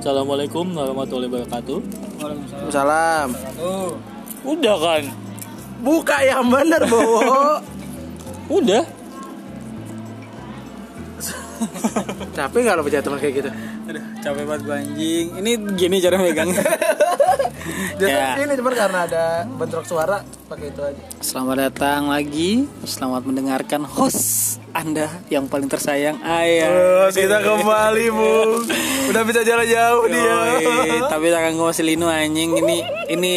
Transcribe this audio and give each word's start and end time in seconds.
Assalamualaikum 0.00 0.64
warahmatullahi 0.72 1.28
wabarakatuh. 1.28 1.78
Salam. 2.72 3.36
Udah 4.40 4.76
kan? 4.80 5.02
Buka 5.84 6.24
yang 6.24 6.48
bener, 6.48 6.88
Bowo. 6.88 7.60
Udah. 8.56 8.80
Capek 12.32 12.60
gak 12.64 12.74
lo 12.74 12.82
punya 12.82 13.04
teman 13.04 13.20
kayak 13.20 13.34
gitu? 13.36 13.50
Aduh, 13.92 14.04
capek 14.24 14.44
banget 14.48 14.60
gue 14.64 14.76
anjing. 14.80 15.26
Ini 15.36 15.50
gini 15.76 15.96
cara 16.00 16.16
megangnya. 16.16 16.64
Jadi 18.00 18.08
Ya. 18.08 18.40
ini 18.40 18.56
cuma 18.56 18.72
karena 18.72 19.04
ada 19.04 19.24
bentrok 19.44 19.84
suara 19.84 20.24
pakai 20.48 20.72
itu 20.72 20.80
aja. 20.80 21.02
Selamat 21.20 21.68
datang 21.68 22.08
lagi. 22.08 22.64
Selamat 22.88 23.20
mendengarkan 23.20 23.84
host 23.84 24.56
Anda 24.72 25.12
yang 25.28 25.44
paling 25.44 25.68
tersayang 25.68 26.16
Ayah. 26.24 27.12
kita 27.12 27.44
kembali, 27.44 28.04
Bu. 28.08 28.64
Udah 29.10 29.22
bisa 29.26 29.42
jalan 29.42 29.66
jauh 29.66 30.06
Yoi, 30.06 31.02
tapi 31.10 31.26
tangan 31.34 31.52
gue 31.58 31.66
masih 31.66 31.82
linu 31.82 32.06
anjing. 32.06 32.50
Ini 32.54 32.76
ini 33.10 33.32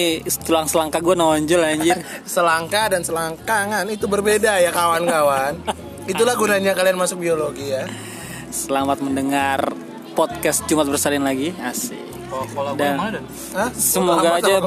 tulang 0.45 0.69
selangka 0.69 1.01
gue 1.01 1.17
nonjol 1.17 1.65
anjir. 1.65 1.97
Selangka 2.29 2.93
dan 2.93 3.01
selangkangan 3.01 3.89
itu 3.89 4.05
berbeda 4.05 4.61
ya 4.61 4.69
kawan-kawan. 4.69 5.57
Itulah 6.05 6.37
gunanya 6.37 6.77
kalian 6.77 6.93
masuk 6.93 7.25
biologi 7.25 7.73
ya. 7.73 7.89
selamat 8.53 9.01
mendengar 9.01 9.73
podcast 10.13 10.61
Jumat 10.69 10.85
bersalin 10.85 11.25
lagi. 11.25 11.57
Asik. 11.57 11.97
Dan 12.77 13.25
Hah? 13.57 13.69
Semoga 13.73 14.37
aja- 14.37 14.61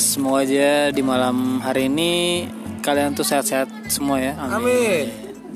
semoga 0.00 0.44
aja 0.48 0.88
di 0.88 1.02
malam 1.04 1.60
hari 1.60 1.92
ini 1.92 2.48
kalian 2.80 3.12
tuh 3.12 3.24
sehat-sehat 3.24 3.68
semua 3.92 4.16
ya. 4.16 4.32
Amin, 4.40 4.64
Amin. 4.64 5.04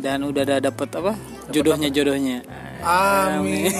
dan 0.04 0.20
udah 0.20 0.44
ada 0.44 0.68
dapet 0.68 0.88
apa? 1.00 1.16
Jodohnya 1.48 1.88
jodohnya 1.88 2.44
Amin. 2.82 3.70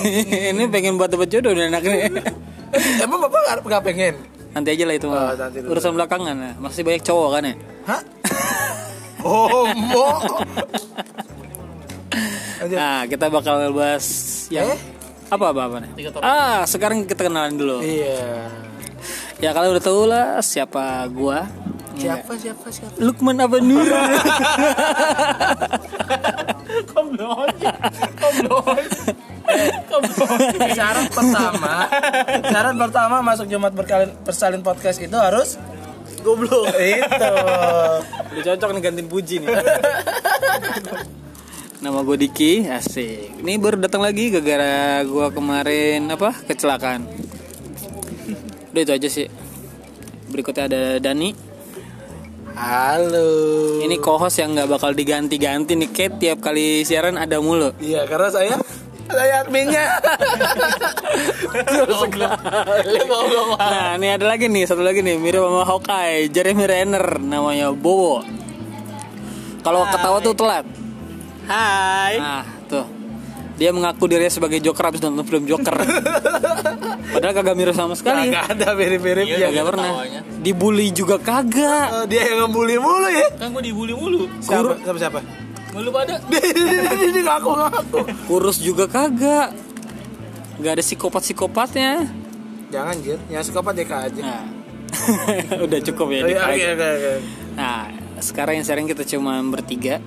ini 0.50 0.62
pengen 0.66 0.94
buat 0.94 1.08
dapet 1.08 1.28
jodoh 1.28 1.52
dan 1.52 1.68
anaknya 1.68 2.08
Emang 2.98 3.18
bapak 3.20 3.40
nggak 3.40 3.56
nggak 3.62 3.84
pengen? 3.84 4.14
nanti 4.52 4.68
aja 4.70 4.84
lah 4.84 4.94
itu 4.94 5.06
mah 5.06 5.32
Oh, 5.32 5.70
urusan 5.70 5.92
belakangan 5.92 6.34
lah 6.34 6.54
masih 6.58 6.82
banyak 6.82 7.02
cowok 7.02 7.28
kan 7.30 7.42
ya 7.42 7.54
Hah? 7.82 8.00
Homo. 9.22 10.08
Lanjut. 12.58 12.76
nah 12.76 13.02
kita 13.04 13.26
bakal 13.26 13.72
bahas 13.72 14.06
yang 14.48 14.68
Eh? 14.68 14.78
apa 15.28 15.44
apa 15.48 15.60
apa 15.64 15.76
nih 15.80 15.90
ah 16.20 16.62
sekarang 16.62 17.02
kita 17.02 17.24
kenalan 17.24 17.54
dulu 17.54 17.80
Iya. 17.80 18.52
ya 19.38 19.50
kalian 19.50 19.72
udah 19.72 19.82
tahu 19.82 20.04
lah 20.04 20.38
siapa 20.38 20.84
gua 21.08 21.42
Ya. 21.42 21.61
Siapa 21.96 22.32
siapa 22.40 22.66
siapa? 22.72 22.96
Lukman 22.98 23.36
Abanur 23.40 23.84
Syarat 30.72 31.08
pertama, 31.12 31.74
syarat 32.48 32.74
pertama 32.76 33.16
masuk 33.20 33.46
Jumat 33.46 33.72
berkalian 33.76 34.16
persalin 34.24 34.64
podcast 34.64 34.98
itu 35.04 35.14
harus 35.14 35.60
goblok. 36.24 36.72
Itu. 36.80 37.32
Udah 38.32 38.42
cocok 38.42 38.70
nih 38.72 38.82
gantiin 38.82 39.08
puji 39.10 39.34
nih. 39.44 39.52
Nama 41.82 41.98
gue 42.06 42.16
Diki, 42.16 42.70
asik. 42.70 43.42
Ini 43.42 43.58
baru 43.58 43.76
datang 43.82 44.06
lagi 44.06 44.30
gara-gara 44.30 45.02
gue 45.02 45.26
kemarin 45.34 46.06
apa 46.08 46.30
kecelakaan. 46.46 47.04
Udah 48.72 48.82
itu 48.86 48.92
aja 48.94 49.08
sih. 49.10 49.28
Berikutnya 50.30 50.70
ada 50.70 50.82
Dani 51.02 51.51
Halo. 52.52 53.28
Ini 53.80 53.96
co-host 53.96 54.36
yang 54.40 54.52
nggak 54.52 54.68
bakal 54.68 54.92
diganti-ganti 54.92 55.72
nih 55.72 55.88
Kayak 55.88 56.12
tiap 56.20 56.38
kali 56.44 56.84
siaran 56.84 57.16
ada 57.16 57.40
mulu 57.40 57.72
Iya, 57.80 58.04
karena 58.04 58.28
saya 58.28 58.54
saya 59.12 59.44
adminnya. 59.44 59.84
Nah 63.60 64.00
ini 64.00 64.08
ada 64.08 64.24
lagi 64.24 64.48
nih, 64.48 64.64
satu 64.64 64.80
lagi 64.80 65.04
nih 65.04 65.20
Mirip 65.20 65.42
sama 65.44 65.68
Hawkeye, 65.68 66.32
Jeremy 66.32 66.64
Renner 66.64 67.20
Namanya 67.20 67.68
Bowo 67.76 68.24
Kalau 69.60 69.84
ketawa 69.88 70.18
tuh 70.24 70.32
telat 70.32 70.64
Hai. 71.42 72.14
Nah, 72.22 72.44
tuh. 72.70 72.86
Dia 73.58 73.74
mengaku 73.74 74.06
dirinya 74.08 74.30
sebagai 74.30 74.58
Joker 74.62 74.90
habis 74.90 75.02
nonton 75.02 75.26
film 75.26 75.44
Joker. 75.46 75.74
Padahal 77.10 77.34
kagak 77.34 77.56
mirip 77.58 77.74
sama 77.74 77.94
sekali. 77.98 78.30
Gak 78.30 78.54
ada 78.54 78.78
mirip-mirip 78.78 79.26
ya. 79.26 79.50
Kagak 79.50 79.64
pernah. 79.74 79.90
Dibully 80.38 80.88
juga 80.94 81.16
kagak. 81.18 81.86
Oh, 81.90 82.04
dia 82.06 82.22
yang 82.30 82.46
ngebully 82.46 82.76
mulu 82.78 83.08
ya. 83.10 83.28
Kan 83.36 83.50
gue 83.50 83.62
dibully 83.66 83.94
mulu. 83.96 84.30
Siapa? 84.38 84.78
Siapa 84.80 84.98
siapa? 84.98 85.20
Mulu 85.72 85.90
pada. 85.90 86.20
Ini 87.10 87.20
ngaku 87.26 87.50
ngaku. 87.50 87.98
Kurus 88.30 88.62
juga 88.62 88.86
kagak. 88.86 89.50
Gak 90.62 90.72
ada 90.78 90.82
psikopat-psikopatnya. 90.84 92.06
Jangan 92.72 92.94
jir, 93.04 93.18
yang 93.28 93.44
suka 93.44 93.60
DK 93.60 93.92
aja. 93.92 94.22
Nah. 94.22 94.44
Udah 95.66 95.80
cukup 95.80 96.06
ya. 96.12 96.20
Oke 96.24 96.36
aja. 96.36 96.66
oke. 96.72 96.88
oke. 96.96 97.12
Nah, 97.56 97.80
sekarang 98.20 98.60
yang 98.60 98.66
sering 98.66 98.86
kita 98.88 99.04
cuma 99.04 99.40
bertiga 99.44 100.00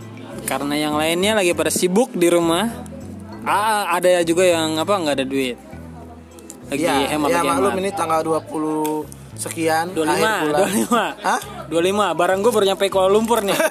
karena 0.46 0.78
yang 0.78 0.94
lainnya 0.96 1.38
lagi 1.38 1.52
pada 1.58 1.74
sibuk 1.74 2.14
di 2.14 2.30
rumah. 2.30 2.70
Ah, 3.46 3.94
ada 3.94 4.26
juga 4.26 4.42
yang 4.42 4.82
apa 4.82 4.94
nggak 4.98 5.16
ada 5.22 5.26
duit. 5.26 5.58
Lagi 6.66 6.82
Ya, 6.82 6.94
hemat 7.08 7.30
ya 7.30 7.38
lagi 7.38 7.48
maklum 7.48 7.72
hemat. 7.72 7.82
ini 7.82 7.90
tanggal 7.92 8.20
20 8.22 9.06
sekian 9.36 9.86
25, 9.92 10.08
akhir 10.08 10.26
bulan. 10.42 10.60
25. 10.64 11.28
Hah? 11.28 11.40
25, 11.68 12.16
barang 12.16 12.40
gue 12.40 12.52
baru 12.52 12.66
nyampe 12.66 12.86
Kuala 12.88 13.10
Lumpur 13.10 13.40
nih. 13.42 13.58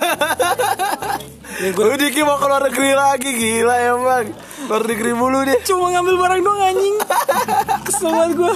Gue 1.54 1.94
Diki 1.96 2.20
mau 2.20 2.36
keluar 2.36 2.60
negeri 2.60 2.92
lagi 2.92 3.30
gila 3.30 3.76
ya 3.78 3.94
bang 3.94 4.26
Keluar 4.66 4.84
negeri 4.84 5.12
mulu 5.14 5.38
deh 5.40 5.54
Cuma 5.62 5.86
ngambil 5.88 6.14
barang 6.18 6.40
doang 6.42 6.60
anjing. 6.60 6.96
Kesel 7.86 8.10
banget 8.10 8.30
gue. 8.36 8.54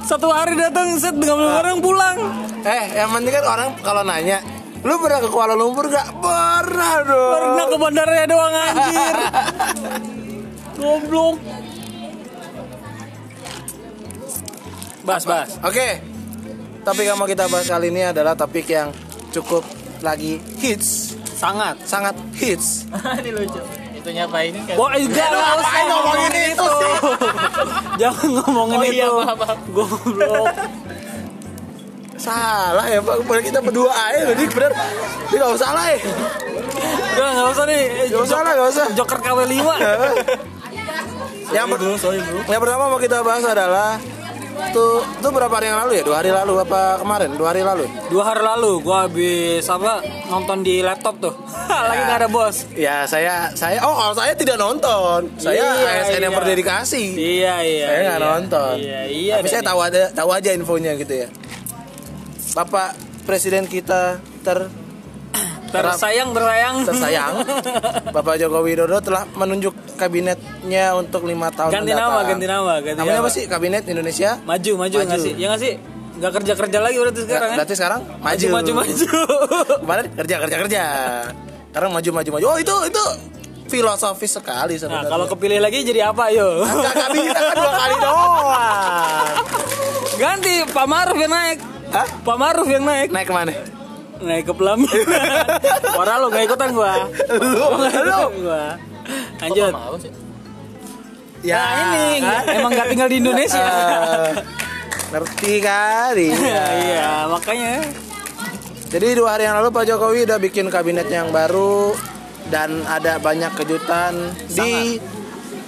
Satu 0.00 0.30
hari 0.30 0.54
datang 0.54 0.96
set 0.96 1.12
ngambil 1.12 1.44
barang 1.52 1.78
pulang. 1.82 2.16
Eh 2.62 2.94
yang 2.94 3.10
penting 3.10 3.34
kan 3.34 3.44
orang 3.44 3.68
kalau 3.82 4.00
nanya 4.00 4.38
Lu 4.80 4.94
pernah 4.96 5.18
ke 5.18 5.28
Kuala 5.28 5.52
Lumpur 5.52 5.90
gak? 5.90 6.06
Pernah 6.16 6.94
dong 7.02 7.32
Pernah 7.34 7.64
ke 7.66 7.76
bandaranya 7.76 8.24
doang 8.24 8.54
anjir. 8.54 9.16
Goblok. 10.78 11.36
Bas, 15.08 15.24
bas. 15.24 15.56
Oke 15.64 16.04
Topik 16.84 17.00
yang 17.00 17.16
mau 17.16 17.24
kita 17.24 17.48
bahas 17.48 17.64
kali 17.64 17.88
ini 17.88 18.04
adalah 18.04 18.36
topik 18.36 18.68
yang 18.68 18.92
cukup 19.32 19.64
lagi 20.04 20.36
hits 20.60 21.16
Sangat. 21.32 21.80
Sangat 21.88 22.12
hits 22.36 22.84
Ini 23.24 23.32
lucu. 23.32 23.56
Itunya 23.96 24.28
apa 24.28 24.44
ini 24.44 24.60
kan? 24.68 24.76
Wah, 24.76 24.92
enggak 24.92 25.28
enggak 25.32 25.54
usah 25.58 25.82
ngomongin 25.88 26.32
itu 26.32 26.44
itu. 26.52 26.68
Jangan 28.04 28.28
ngomongin 28.36 28.78
Oh 28.78 28.84
iya, 28.84 29.06
itu. 29.08 29.16
maaf. 29.16 29.58
Goblok. 29.72 30.46
Salah 32.18 32.84
ya 32.84 33.00
bang 33.00 33.20
Boleh 33.24 33.42
kita 33.46 33.62
berdua 33.62 33.94
aja 33.94 34.34
Dik 34.34 34.50
bener 34.50 34.74
Dia 35.30 35.38
gak 35.38 35.54
usah 35.54 35.70
lah 35.70 35.86
ya 35.88 35.98
Udah 37.16 37.30
enggak 37.32 37.48
usah 37.56 37.64
nih. 37.64 37.82
Gak 38.12 38.22
usah 38.28 38.38
lah 38.44 38.52
gak 38.52 38.68
usah 38.76 38.86
Joker 38.92 39.18
KW5. 39.24 39.56
yang, 41.56 41.64
per- 41.64 41.80
yang 42.44 42.60
pertama 42.60 42.92
mau 42.92 43.00
kita 43.00 43.24
bahas 43.24 43.40
adalah 43.40 43.96
tuh 44.74 45.00
tuh 45.22 45.30
berapa 45.30 45.50
hari 45.50 45.70
yang 45.70 45.78
lalu 45.86 45.92
ya 46.00 46.02
dua 46.04 46.16
hari 46.20 46.30
lalu 46.34 46.54
apa 46.62 47.00
kemarin 47.00 47.30
dua 47.34 47.48
hari 47.54 47.62
lalu 47.64 47.86
Dua 48.08 48.22
hari 48.24 48.42
lalu 48.42 48.72
gua 48.80 49.04
habis 49.04 49.64
apa 49.68 50.00
nonton 50.32 50.64
di 50.64 50.80
laptop 50.80 51.14
tuh. 51.20 51.34
Lagi 51.88 52.02
nggak 52.04 52.18
ada 52.24 52.28
bos. 52.28 52.64
ya 52.74 53.04
saya 53.04 53.52
saya 53.52 53.80
oh 53.84 53.94
kalau 53.94 54.14
saya 54.16 54.32
tidak 54.34 54.56
nonton 54.56 55.28
saya 55.36 55.60
Iya, 55.60 56.02
ASN 56.02 56.22
yang 56.22 56.34
iya. 56.34 56.38
berdedikasi 56.40 57.04
Iya 57.16 57.54
iya. 57.64 57.86
saya 57.86 58.00
nggak 58.04 58.20
iya. 58.20 58.28
nonton 58.28 58.74
Iya 58.78 59.00
iya. 59.08 59.34
tapi 59.40 59.48
saya 59.48 59.62
tahu 59.64 59.78
ada 59.82 60.02
tahu 60.12 60.30
aja 60.32 60.50
infonya 60.54 60.92
gitu 60.96 61.14
ya 61.26 61.28
bapak 62.56 62.96
presiden 63.28 63.68
kita 63.68 64.18
ter 64.42 64.70
tersayang 65.68 66.28
tersayang. 66.32 66.76
tersayang 66.88 67.32
Bapak 68.10 68.34
Joko 68.36 68.60
Widodo 68.60 68.98
telah 68.98 69.28
menunjuk 69.30 69.72
kabinetnya 69.94 70.92
untuk 70.92 71.24
lima 71.24 71.48
tahun 71.48 71.70
Ganti 71.70 71.92
mendatang. 71.92 72.10
nama, 72.10 72.20
ganti 72.24 72.46
nama, 72.46 72.72
ganti 72.78 72.98
namanya 72.98 73.14
nama. 73.14 73.24
apa 73.24 73.30
sih 73.30 73.44
kabinet 73.44 73.84
Indonesia 73.84 74.30
Maju 74.40 74.70
maju 74.78 74.96
Maju. 74.96 75.06
nggak 75.06 75.20
sih? 75.20 75.32
Ya 75.34 75.46
nggak 75.48 75.60
sih? 75.60 75.72
Nggak 76.18 76.32
kerja 76.34 76.52
kerja 76.56 76.78
lagi 76.80 76.96
berarti 76.98 77.20
sekarang 77.22 77.48
ya? 77.48 77.56
berarti 77.56 77.74
sekarang 77.74 78.00
maju 78.18 78.46
maju 78.50 78.72
maju. 78.74 78.94
kemarin 79.82 80.04
kerja 80.16 80.34
kerja 80.40 80.56
kerja 80.66 80.84
sekarang 81.68 81.90
maju 81.92 82.10
maju 82.12 82.30
maju 82.32 82.44
oh 82.48 82.58
itu 82.58 82.76
itu 82.88 83.04
filosofis 83.68 84.32
sekali 84.32 84.74
Nah 84.74 84.80
sebenarnya 84.80 85.10
kalau 85.12 85.26
kepilih 85.28 85.60
lagi 85.60 85.84
jadi 85.84 86.08
apa 86.08 86.32
yo? 86.32 86.64
Nggak 86.64 87.08
bisa 87.12 87.38
kan 87.38 87.54
dua 87.54 87.72
kali 87.72 87.94
doang 88.04 89.26
Ganti 90.16 90.54
Pak 90.66 90.86
Maruf 90.88 91.14
yang 91.14 91.30
naik. 91.30 91.58
Hah? 91.88 92.08
Pak 92.20 92.36
Maruf 92.36 92.66
yang 92.66 92.82
naik. 92.82 93.08
naik 93.08 93.28
ke 93.28 93.34
mana 93.36 93.52
Naik 94.18 94.50
ke 94.50 94.52
pelaminan. 94.52 95.04
Orang 96.00 96.16
lu 96.22 96.26
gak 96.28 96.44
ikutan 96.44 96.68
gua. 96.74 97.06
lu 97.38 97.66
lu 97.78 98.20
gua. 98.42 98.64
Lanjut. 99.38 99.72
Ya 101.38 101.62
Nah 101.62 101.78
ini 101.78 102.18
kan? 102.18 102.42
emang 102.50 102.70
gak 102.74 102.88
tinggal 102.90 103.08
di 103.08 103.16
Indonesia. 103.22 103.62
Eh, 103.62 104.30
ngerti 105.08 105.52
kali 105.62 106.28
Iya 106.90 107.30
makanya. 107.30 107.86
Jadi 108.88 109.06
dua 109.14 109.36
hari 109.36 109.44
yang 109.44 109.56
lalu 109.60 109.68
Pak 109.70 109.84
Jokowi 109.84 110.24
udah 110.24 110.38
bikin 110.40 110.66
kabinet 110.72 111.06
yang 111.12 111.28
baru 111.28 111.92
dan 112.48 112.80
ada 112.88 113.20
banyak 113.20 113.52
kejutan 113.54 114.16
di 114.48 114.96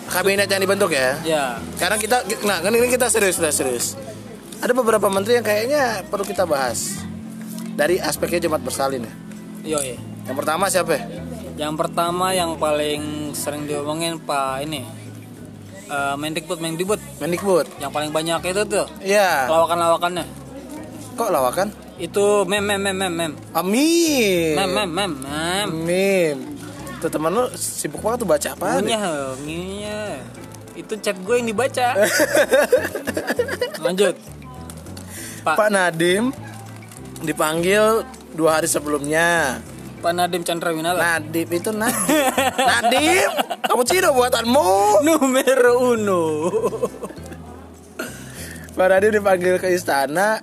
kabinet 0.08 0.48
yang 0.48 0.60
dibentuk 0.64 0.90
ya. 0.90 1.14
Ya, 1.22 1.44
Sekarang 1.76 2.00
kita 2.00 2.24
nah 2.42 2.58
kan 2.58 2.72
ini 2.72 2.88
kita 2.88 3.12
serius 3.12 3.36
sudah 3.36 3.52
serius. 3.52 3.94
Ada 4.60 4.72
beberapa 4.72 5.06
menteri 5.12 5.36
yang 5.38 5.44
kayaknya 5.44 6.02
perlu 6.08 6.24
kita 6.24 6.48
bahas 6.48 7.00
dari 7.80 7.96
aspeknya 7.96 8.44
jemaat 8.44 8.60
bersalin 8.60 9.08
ya. 9.08 9.12
iya. 9.80 9.96
Yang 10.28 10.36
pertama 10.36 10.68
siapa? 10.68 11.00
ya? 11.00 11.02
Yang 11.56 11.74
pertama 11.80 12.36
yang 12.36 12.60
paling 12.60 13.32
sering 13.32 13.64
diomongin 13.64 14.20
Pak 14.20 14.68
ini 14.68 14.84
eh 15.90 16.14
Mendikbud 16.14 16.60
Mendikbud 16.60 17.00
Mendikbud. 17.18 17.66
yang 17.80 17.88
paling 17.88 18.12
banyak 18.12 18.40
itu 18.44 18.62
tuh 18.68 18.84
Iya. 19.00 19.48
lawakan-lawakannya. 19.48 20.24
Kok 21.16 21.30
lawakan? 21.32 21.68
Itu 21.96 22.44
mem 22.44 22.60
mem 22.60 22.80
mem 22.80 22.96
mem 22.96 23.12
mem 23.12 23.32
Amin. 23.56 24.54
mem 24.60 24.70
mem 24.70 24.88
mem 24.88 25.12
mem. 25.24 25.68
Amin. 25.68 26.36
Tuh 27.00 27.08
temen 27.08 27.32
lu 27.32 27.48
sibuk 27.56 28.04
banget 28.04 28.22
tuh 28.22 28.28
baca 28.28 28.48
apa? 28.52 28.68
Nginya, 28.84 29.00
nginya. 29.40 30.00
Itu 30.76 31.00
chat 31.00 31.16
gue 31.16 31.32
yang 31.40 31.48
dibaca. 31.48 31.96
Lanjut. 33.88 34.14
Pak 35.40 35.56
Pak 35.56 35.68
Nadim 35.72 36.28
dipanggil 37.22 38.04
dua 38.32 38.60
hari 38.60 38.68
sebelumnya. 38.68 39.60
Pak 40.00 40.12
Nadim 40.16 40.40
Chandra 40.40 40.72
Winata. 40.72 40.96
Nadim 40.96 41.48
itu 41.52 41.70
Nadim. 41.76 42.24
Nadim, 42.56 43.28
kamu 43.68 43.82
ciro 43.84 44.16
buatanmu. 44.16 44.64
Numero 45.04 45.92
uno. 45.92 46.24
Pak 48.72 48.86
Nadim 48.88 49.20
dipanggil 49.20 49.60
ke 49.60 49.68
istana. 49.76 50.40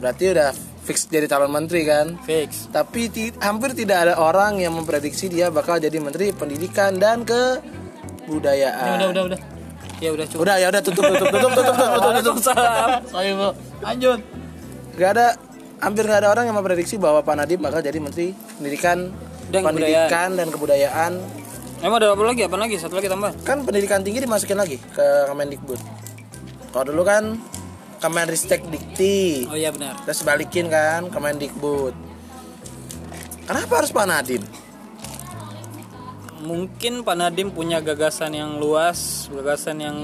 Berarti 0.00 0.32
udah 0.32 0.56
fix 0.88 1.04
jadi 1.04 1.28
calon 1.28 1.52
menteri 1.52 1.84
kan? 1.84 2.16
Fix. 2.24 2.72
Tapi 2.72 3.12
ti- 3.12 3.36
hampir 3.44 3.76
tidak 3.76 4.08
ada 4.08 4.14
orang 4.16 4.56
yang 4.56 4.72
memprediksi 4.72 5.28
dia 5.28 5.52
bakal 5.52 5.76
jadi 5.76 6.00
menteri 6.00 6.32
pendidikan 6.32 6.96
dan 6.96 7.28
kebudayaan. 7.28 8.96
Udah, 8.96 9.08
udah, 9.12 9.22
udah. 9.32 9.40
Ya 10.00 10.12
udah 10.12 10.24
cukup. 10.28 10.44
Udah 10.48 10.56
ya 10.60 10.66
udah 10.72 10.82
tutup 10.84 11.04
tutup 11.08 11.28
tutup 11.28 11.50
tutup 11.52 11.52
tutup 11.52 11.76
tutup. 11.76 11.92
tutup. 11.92 12.04
Waalaikumsalam. 12.08 12.88
Sorry, 13.08 13.30
Bro. 13.36 13.50
Lanjut. 13.84 14.20
Gak 14.96 15.10
ada 15.12 15.26
hampir 15.80 16.08
nggak 16.08 16.20
ada 16.24 16.28
orang 16.32 16.44
yang 16.48 16.56
memprediksi 16.56 16.96
bahwa 16.96 17.20
Pak 17.20 17.34
Nadiem 17.36 17.60
bakal 17.60 17.84
jadi 17.84 17.98
menteri 18.00 18.32
pendidikan 18.32 19.12
Dan 19.52 19.62
pendidikan 19.62 20.34
dan 20.34 20.48
kebudayaan. 20.50 21.12
Emang 21.84 22.00
ada 22.00 22.16
apa 22.16 22.24
lagi? 22.24 22.42
Apa 22.42 22.56
lagi? 22.56 22.80
Satu 22.80 22.96
lagi 22.96 23.06
tambah. 23.06 23.30
Kan 23.44 23.62
pendidikan 23.62 24.00
tinggi 24.00 24.24
dimasukin 24.24 24.56
lagi 24.56 24.80
ke 24.80 25.06
Kemendikbud. 25.28 25.80
Kalau 26.72 26.84
dulu 26.88 27.02
kan 27.04 27.36
Kemenristek 28.00 28.64
Dikti. 28.68 29.46
Oh 29.48 29.56
iya 29.56 29.70
benar. 29.70 30.00
Terus 30.08 30.24
balikin 30.24 30.72
kan 30.72 31.12
Kemendikbud. 31.12 31.94
Kenapa 33.46 33.72
harus 33.78 33.94
Pak 33.94 34.06
Nadiem? 34.08 34.42
Mungkin 36.46 37.02
Pak 37.02 37.16
Nadim 37.18 37.50
punya 37.50 37.82
gagasan 37.82 38.34
yang 38.34 38.58
luas, 38.58 39.26
gagasan 39.30 39.82
yang 39.82 39.96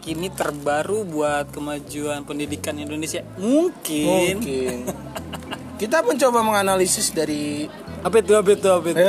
terkini 0.00 0.32
terbaru 0.32 1.04
buat 1.04 1.52
kemajuan 1.52 2.24
pendidikan 2.24 2.72
Indonesia. 2.80 3.20
Mungkin. 3.36 4.40
Mungkin. 4.40 4.76
Kita 5.76 6.00
mencoba 6.00 6.40
menganalisis 6.40 7.12
dari 7.12 7.68
Apa 8.00 8.24
itu? 8.24 8.32
Apa 8.32 8.48
itu? 8.48 8.64
Apa 8.72 8.86
itu? 8.88 9.04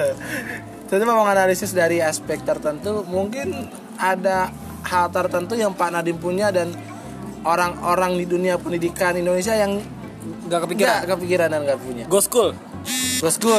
Kita 0.88 1.04
mau 1.04 1.20
menganalisis 1.20 1.76
dari 1.76 2.00
aspek 2.00 2.40
tertentu, 2.48 3.04
mungkin 3.04 3.68
ada 4.00 4.48
hal 4.88 5.12
tertentu 5.12 5.52
yang 5.52 5.76
Pak 5.76 5.92
Nadiem 5.92 6.16
punya 6.16 6.48
dan 6.48 6.72
orang-orang 7.44 8.16
di 8.16 8.24
dunia 8.24 8.56
pendidikan 8.56 9.20
Indonesia 9.20 9.52
yang 9.52 9.84
Gak 10.48 10.64
kepikiran. 10.64 11.04
nggak 11.04 11.06
kepikiran 11.12 11.48
dan 11.52 11.60
nggak 11.60 11.80
punya. 11.84 12.04
Go 12.08 12.24
school. 12.24 12.56
Go 13.26 13.34
school, 13.34 13.58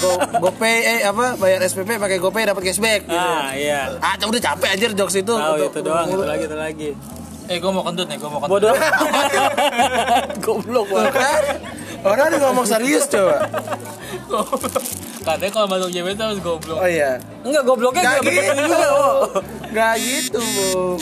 go, 0.00 0.10
GoPay, 0.40 0.76
eh 0.80 1.00
apa 1.04 1.36
bayar 1.36 1.60
SPP 1.68 2.00
pakai 2.00 2.16
GoPay 2.16 2.48
dapat 2.48 2.64
cashback. 2.64 3.04
Gitu. 3.04 3.12
Ah 3.12 3.52
iya. 3.52 3.92
Ah, 4.00 4.16
udah 4.16 4.40
capek 4.40 4.72
anjir 4.72 4.96
jokes 4.96 5.20
itu. 5.20 5.36
Tahu 5.36 5.68
itu 5.68 5.80
doang, 5.84 6.08
itu 6.08 6.24
lagi, 6.24 6.44
itu 6.48 6.56
lagi. 6.56 6.90
Eh, 7.44 7.60
gue 7.60 7.68
mau 7.68 7.84
kentut 7.84 8.08
nih, 8.08 8.16
gue 8.16 8.24
mau 8.24 8.40
kentut. 8.40 8.64
Bodoh. 8.64 8.72
Goblok 10.48 10.88
banget. 10.88 11.12
kan? 11.12 11.42
Orang 12.08 12.26
dia 12.32 12.40
ngomong 12.40 12.64
serius 12.64 13.04
coba. 13.04 13.52
Katanya 15.28 15.52
kalau 15.52 15.68
masuk 15.68 15.92
JBT 15.92 16.20
harus 16.24 16.40
goblok. 16.40 16.80
Oh 16.80 16.88
iya. 16.88 17.20
Enggak 17.44 17.68
gobloknya 17.68 18.00
Gak 18.00 18.16
gitu. 18.24 18.48
juga. 18.64 18.88
Oh. 18.96 19.28
Gak 19.76 19.94
gitu, 20.00 20.40
Bu. 20.40 20.96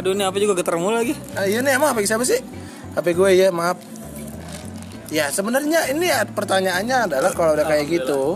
Aduh 0.00 0.16
ini 0.16 0.24
apa 0.24 0.36
juga 0.40 0.56
getar 0.56 0.80
mulu 0.80 0.96
lagi. 0.96 1.12
Ah, 1.36 1.44
iya 1.44 1.60
nih 1.60 1.76
emang 1.76 1.92
HP 1.92 2.08
siapa 2.08 2.24
sih? 2.24 2.40
HP 2.96 3.12
gue 3.12 3.28
ya 3.36 3.52
maaf. 3.52 3.76
Ya 5.06 5.30
sebenarnya 5.30 5.86
ini 5.94 6.10
ya, 6.10 6.26
pertanyaannya 6.26 7.10
adalah 7.10 7.30
kalau 7.30 7.54
udah 7.54 7.66
kayak 7.66 7.86
gitu, 7.86 8.34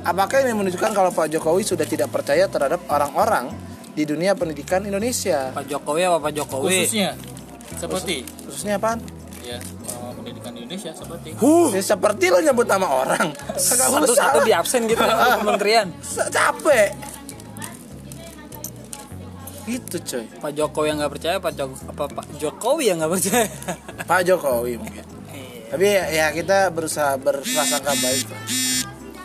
apakah 0.00 0.40
ini 0.40 0.56
menunjukkan 0.56 0.90
kalau 0.96 1.12
Pak 1.12 1.28
Jokowi 1.28 1.60
sudah 1.60 1.84
tidak 1.84 2.08
percaya 2.08 2.48
terhadap 2.48 2.80
orang-orang 2.88 3.52
di 3.92 4.08
dunia 4.08 4.32
pendidikan 4.32 4.80
Indonesia? 4.88 5.52
Pak 5.52 5.68
Jokowi 5.68 6.08
apa 6.08 6.18
Pak 6.24 6.32
Jokowi? 6.32 6.88
Khususnya 6.88 7.12
seperti 7.76 8.24
Khususnya 8.48 8.80
apaan? 8.80 9.00
ya 9.44 9.60
pendidikan 10.16 10.56
Indonesia 10.56 10.90
seperti 10.96 11.28
Ya, 11.76 11.82
seperti 11.84 12.24
lo 12.32 12.40
nyebut 12.40 12.64
nama 12.64 12.88
orang. 12.88 13.26
Satu-satu 13.60 14.40
usah. 14.40 14.46
di 14.48 14.52
absen 14.56 14.88
gitu 14.88 15.04
di 15.04 15.14
kementerian. 15.44 15.92
Capek. 16.32 16.88
Gitu 19.64 19.96
coy. 20.00 20.24
Pak 20.40 20.50
Jokowi 20.56 20.86
yang 20.92 20.96
nggak 21.00 21.12
percaya, 21.12 21.36
Pak 21.40 21.52
Jok 21.56 21.70
apa 21.92 22.04
Pak 22.08 22.26
Jokowi 22.40 22.84
yang 22.88 23.04
nggak 23.04 23.12
percaya. 23.12 23.46
Pak 24.08 24.20
Jokowi 24.24 24.80
mungkin. 24.80 25.04
Tapi 25.74 25.90
ya, 25.90 26.30
kita 26.30 26.70
berusaha 26.70 27.18
berprasangka 27.18 27.98
baik. 27.98 28.30
lah. 28.30 28.42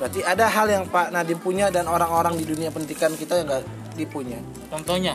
Berarti 0.01 0.19
ada 0.25 0.49
hal 0.49 0.65
yang 0.65 0.83
Pak 0.89 1.13
Nadiem 1.13 1.37
punya 1.37 1.69
dan 1.69 1.85
orang-orang 1.85 2.41
di 2.41 2.49
dunia 2.49 2.73
pendidikan 2.73 3.13
kita 3.13 3.37
yang 3.37 3.45
nggak 3.53 3.63
dipunya. 3.99 4.39
contohnya 4.71 5.13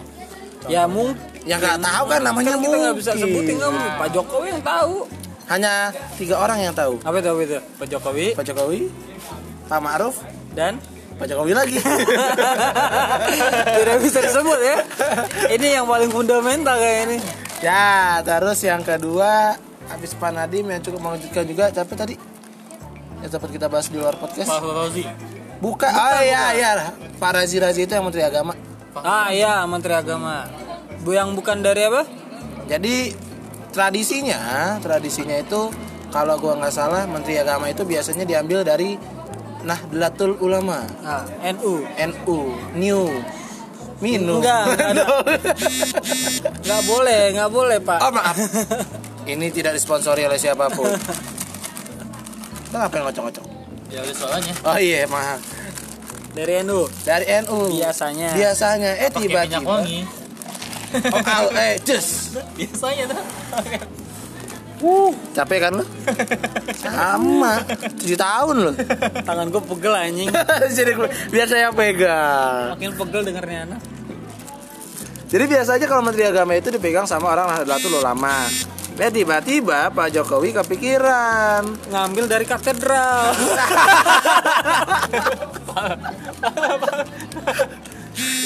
ya 0.69 0.85
mungkin 0.85 1.17
Yang 1.49 1.61
nggak 1.65 1.79
tahu 1.81 2.05
kan 2.09 2.21
namanya 2.21 2.53
kita 2.61 2.77
nggak 2.77 2.97
bisa 3.01 3.11
sebutin 3.17 3.55
nggak 3.59 3.73
mungkin. 3.73 3.93
Pak 3.99 4.09
Jokowi 4.13 4.47
yang 4.53 4.63
tahu. 4.63 4.97
Hanya 5.45 5.73
tiga 6.17 6.37
orang 6.41 6.59
yang 6.63 6.75
tahu. 6.77 6.95
Apa 7.03 7.17
itu 7.19 7.29
apa 7.29 7.41
itu? 7.43 7.59
Pak 7.81 7.87
Jokowi 7.91 8.27
Pak 8.33 8.45
Jokowi, 8.49 8.81
Pak 9.69 9.81
Ma'ruf, 9.83 10.17
dan 10.57 10.79
Pak 11.19 11.27
Jokowi 11.29 11.53
lagi. 11.53 11.77
tidak 13.83 13.97
bisa 14.05 14.19
disebut 14.23 14.61
ya. 14.63 14.79
Ini 15.53 15.83
yang 15.83 15.87
paling 15.91 16.15
fundamental 16.15 16.79
kayak 16.79 17.01
ini. 17.11 17.19
ya, 17.61 18.21
terus 18.25 18.61
yang 18.65 18.81
kedua 18.85 19.57
habis 19.87 20.13
Pak 20.13 20.31
Nadiem 20.31 20.67
yang 20.67 20.81
cukup 20.81 21.01
mengejutkan 21.01 21.45
juga 21.45 21.65
tapi 21.69 21.93
tadi 21.95 22.15
yang 23.19 23.31
sempat 23.31 23.51
kita 23.51 23.67
bahas 23.67 23.89
di 23.89 23.97
luar 23.97 24.15
podcast 24.15 24.49
Pak 24.49 24.61
Fauzi 24.61 25.05
buka 25.59 25.89
oh 25.89 26.21
iya 26.21 26.45
iya 26.53 26.71
Pak 27.15 27.31
Razi 27.33 27.57
Razi 27.57 27.81
itu 27.83 27.93
yang 27.93 28.05
Menteri 28.05 28.23
Agama 28.23 28.53
Ah 28.95 29.27
iya 29.29 29.67
Menteri 29.67 29.91
Agama. 29.91 30.47
Bu 31.03 31.13
yang 31.13 31.35
bukan 31.35 31.59
dari 31.61 31.83
apa? 31.83 32.07
Jadi 32.65 33.11
tradisinya, 33.69 34.39
tradisinya 34.79 35.35
itu 35.35 35.67
kalau 36.09 36.39
gua 36.39 36.55
nggak 36.57 36.71
salah 36.71 37.03
Menteri 37.05 37.43
Agama 37.43 37.67
itu 37.67 37.83
biasanya 37.83 38.23
diambil 38.23 38.63
dari 38.63 38.95
Nahdlatul 39.67 40.39
Ulama, 40.39 40.87
Ah, 41.03 41.27
NU. 41.43 41.83
NU, 41.91 42.39
New, 42.79 43.03
minum. 43.99 44.39
Enggak, 44.39 44.63
enggak 44.63 44.89
ada. 44.95 45.05
Nggak 46.65 46.83
boleh, 46.87 47.21
nggak 47.35 47.51
boleh 47.51 47.79
Pak. 47.83 47.99
Oh 47.99 48.13
maaf, 48.15 48.37
ini 49.25 49.47
tidak 49.53 49.77
disponsori 49.77 50.25
oleh 50.25 50.39
siapa 50.41 50.69
pun. 50.73 50.89
Kita 52.69 52.77
ngapain 52.81 53.03
ngocok-ngocok? 53.07 53.47
ya 53.95 54.03
udah 54.03 54.17
soalnya 54.17 54.51
Oh 54.67 54.75
iya 54.75 55.07
maaf. 55.07 55.39
Dari 56.35 56.67
NU. 56.67 56.91
Dari 57.07 57.27
NU. 57.47 57.79
Biasanya. 57.79 58.35
Biasanya, 58.35 58.91
eh 58.99 59.11
tiba-tiba. 59.15 59.87
Oh, 61.15 61.23
au, 61.23 61.47
eh, 61.55 61.79
cus. 61.79 62.35
biasanya 62.59 63.05
tuh 63.15 63.23
Capek 65.33 65.59
kan 65.65 65.73
lu? 65.81 65.85
Sama, 66.77 67.65
7 67.97 68.21
tahun 68.21 68.57
lu. 68.69 68.73
Tangan 69.25 69.47
gue 69.49 69.63
pegel 69.65 69.95
anjing. 69.97 70.29
Jadi 70.77 70.93
biar 71.33 71.47
saya 71.49 71.73
pegang. 71.73 72.77
Makin 72.77 72.93
pegel 72.93 73.23
dengernya 73.25 73.59
anak. 73.71 73.81
Jadi 75.33 75.45
biasanya 75.49 75.87
kalau 75.89 76.03
Menteri 76.05 76.29
Agama 76.29 76.53
itu 76.53 76.69
dipegang 76.69 77.09
sama 77.09 77.33
orang 77.33 77.49
Nahdlatul 77.49 77.97
Ulama. 77.97 78.45
Eh 78.95 79.11
tiba-tiba 79.11 79.91
Pak 79.91 80.09
Jokowi 80.15 80.55
kepikiran. 80.55 81.67
Ngambil 81.91 82.31
dari 82.31 82.47
katedral. 82.47 83.35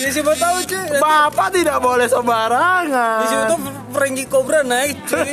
ya 0.00 0.08
siapa 0.08 0.32
tahu 0.32 0.56
cuy. 0.64 0.88
Bapak 0.96 1.48
tidak 1.52 1.76
boleh 1.84 2.08
sembarangan. 2.08 3.20
Di 3.20 3.26
situ 3.28 3.54
Franky 3.92 4.24
Cobra 4.24 4.64
naik 4.64 4.96
cuy. 5.04 5.28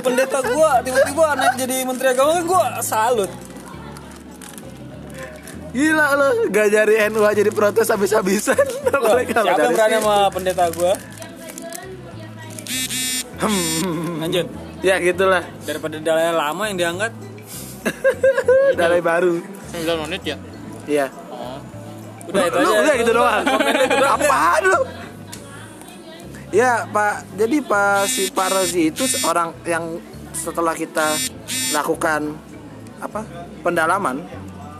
Pendeta 0.00 0.40
gua 0.40 0.80
tiba-tiba 0.80 1.36
naik 1.36 1.54
jadi 1.60 1.76
menteri 1.84 2.16
agama 2.16 2.40
kan 2.40 2.44
gua 2.48 2.80
salut. 2.80 3.28
Gila 5.76 6.16
lo, 6.16 6.48
gak 6.48 6.72
jadi 6.72 7.12
NU 7.12 7.20
aja 7.20 7.44
diprotes 7.44 7.92
habis-habisan. 7.92 8.56
Siapa 8.56 9.68
berani 9.68 10.00
sama 10.00 10.32
pendeta 10.32 10.72
gua? 10.72 10.96
Hmm, 13.36 14.18
Lanjut. 14.18 14.46
ya 14.80 14.96
gitulah. 14.96 15.44
Daripada 15.62 15.96
dalai 15.98 16.30
lama 16.30 16.62
yang 16.66 16.76
diangkat. 16.76 17.12
Dari 18.80 19.00
baru. 19.00 19.38
9 19.72 20.04
menit 20.04 20.22
ya 20.24 20.36
Iya. 20.86 21.06
oh 21.28 21.58
Udah 22.26 22.42
itu 22.42 22.56
lu 22.56 22.66
aja. 22.66 22.80
udah 22.80 22.94
gitu 22.96 23.12
doang. 23.12 23.44
Apaan 24.08 24.62
lu? 24.64 24.80
Ya 26.50 26.86
Pak, 26.86 27.14
jadi 27.34 27.56
Pak 27.60 28.06
si 28.06 28.30
Pak 28.30 28.48
Rozi 28.48 28.88
itu 28.88 29.04
orang 29.22 29.50
yang 29.62 29.98
setelah 30.32 30.72
kita 30.72 31.18
lakukan 31.70 32.32
apa 32.96 33.20
pendalaman, 33.60 34.24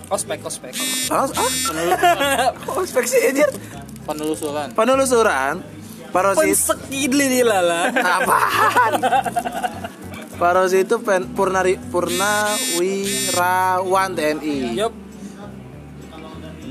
Ospek, 0.06 0.38
ospek. 0.40 0.70
ah, 1.10 1.26
ah, 1.26 2.50
oh, 2.70 2.80
inspeksi 2.80 3.18
anjir, 3.26 3.50
Penelusuran. 4.02 4.70
penelusuran, 4.72 5.58
Pak 6.16 6.32
Rozi 6.32 6.48
Pensekidli 6.48 7.44
lala. 7.44 7.92
apaan? 7.92 9.04
Pak 10.40 10.52
Rozi 10.56 10.88
itu 10.88 10.96
pen, 11.04 11.28
purnari, 11.36 11.76
purnawirawan 11.92 14.16
TNI. 14.16 14.80
Yup. 14.80 14.96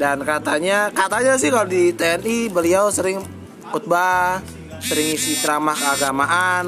Dan 0.02 0.26
katanya 0.26 0.90
katanya 0.90 1.38
sih 1.38 1.54
kalau 1.54 1.70
di 1.70 1.94
TNI 1.94 2.50
beliau 2.50 2.90
sering 2.90 3.22
khutbah, 3.70 4.42
sering 4.82 5.14
isi 5.14 5.38
ceramah 5.38 5.78
keagamaan. 5.78 6.66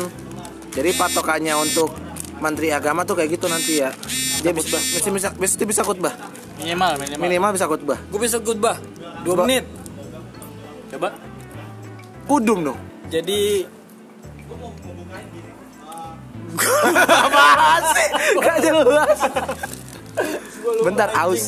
Jadi 0.78 0.94
patokannya 0.94 1.58
untuk 1.58 1.90
menteri 2.38 2.70
agama 2.70 3.02
tuh 3.10 3.18
kayak 3.18 3.42
gitu 3.42 3.50
nanti 3.50 3.82
ya. 3.82 3.90
Dia 4.46 4.54
bisa 4.54 4.78
mesti 4.78 5.10
bisa 5.10 5.34
mesti 5.34 5.66
bisa 5.66 5.82
khutbah. 5.82 6.14
Minimal, 6.62 7.02
minimal. 7.02 7.26
Minimal 7.26 7.58
bisa 7.58 7.66
khutbah. 7.66 7.98
Gue 8.14 8.22
bisa 8.22 8.38
khutbah 8.38 8.78
2 9.26 9.34
Coba. 9.34 9.50
menit. 9.50 9.66
Coba. 10.94 11.10
Kudum 12.28 12.60
dong. 12.68 12.80
Jadi 13.08 13.64
Apaan 17.08 17.82
sih? 17.94 18.10
Gak 18.42 18.58
jelas. 18.64 19.20
Bentar 20.84 21.10
aus. 21.16 21.44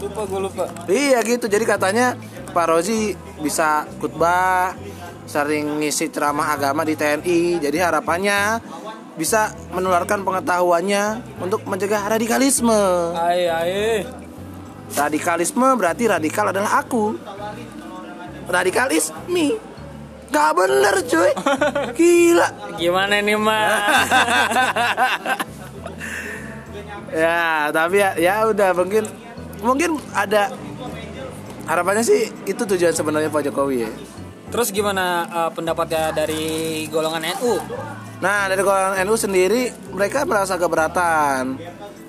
lupa 0.00 0.24
gue 0.24 0.40
lupa. 0.40 0.64
Iya 0.88 1.20
gitu. 1.20 1.44
Jadi 1.44 1.64
katanya 1.68 2.16
Pak 2.56 2.66
Rozi 2.72 3.12
bisa 3.44 3.84
khutbah, 4.00 4.72
sering 5.28 5.84
ngisi 5.84 6.08
ceramah 6.08 6.56
agama 6.56 6.88
di 6.88 6.96
TNI. 6.96 7.60
Jadi 7.60 7.78
harapannya 7.78 8.64
bisa 9.20 9.52
menularkan 9.76 10.24
pengetahuannya 10.24 11.36
untuk 11.44 11.68
mencegah 11.68 12.08
radikalisme. 12.08 13.12
Aye 13.12 13.46
aye. 13.52 13.88
Radikalisme 14.96 15.68
berarti 15.76 16.08
radikal 16.08 16.48
adalah 16.48 16.80
aku. 16.80 17.14
Radikalisme. 18.50 19.56
Gak 20.30 20.50
bener 20.58 20.94
cuy. 21.06 21.32
Gila. 21.98 22.48
Gimana 22.74 23.22
nih 23.22 23.38
mas? 23.38 23.70
Ya, 27.10 27.74
tapi 27.74 27.98
ya, 27.98 28.14
ya 28.14 28.46
udah 28.46 28.70
mungkin 28.70 29.02
mungkin 29.66 29.98
ada 30.14 30.54
harapannya 31.66 32.06
sih 32.06 32.30
itu 32.46 32.62
tujuan 32.62 32.94
sebenarnya 32.94 33.26
Pak 33.34 33.50
Jokowi 33.50 33.82
ya. 33.82 33.90
Terus 34.50 34.74
gimana 34.74 35.26
uh, 35.30 35.50
pendapatnya 35.50 36.10
dari 36.14 36.86
golongan 36.90 37.22
NU? 37.38 37.54
Nah, 38.22 38.50
dari 38.50 38.62
golongan 38.62 39.02
NU 39.06 39.14
sendiri 39.14 39.70
mereka 39.94 40.26
merasa 40.26 40.54
keberatan 40.58 41.58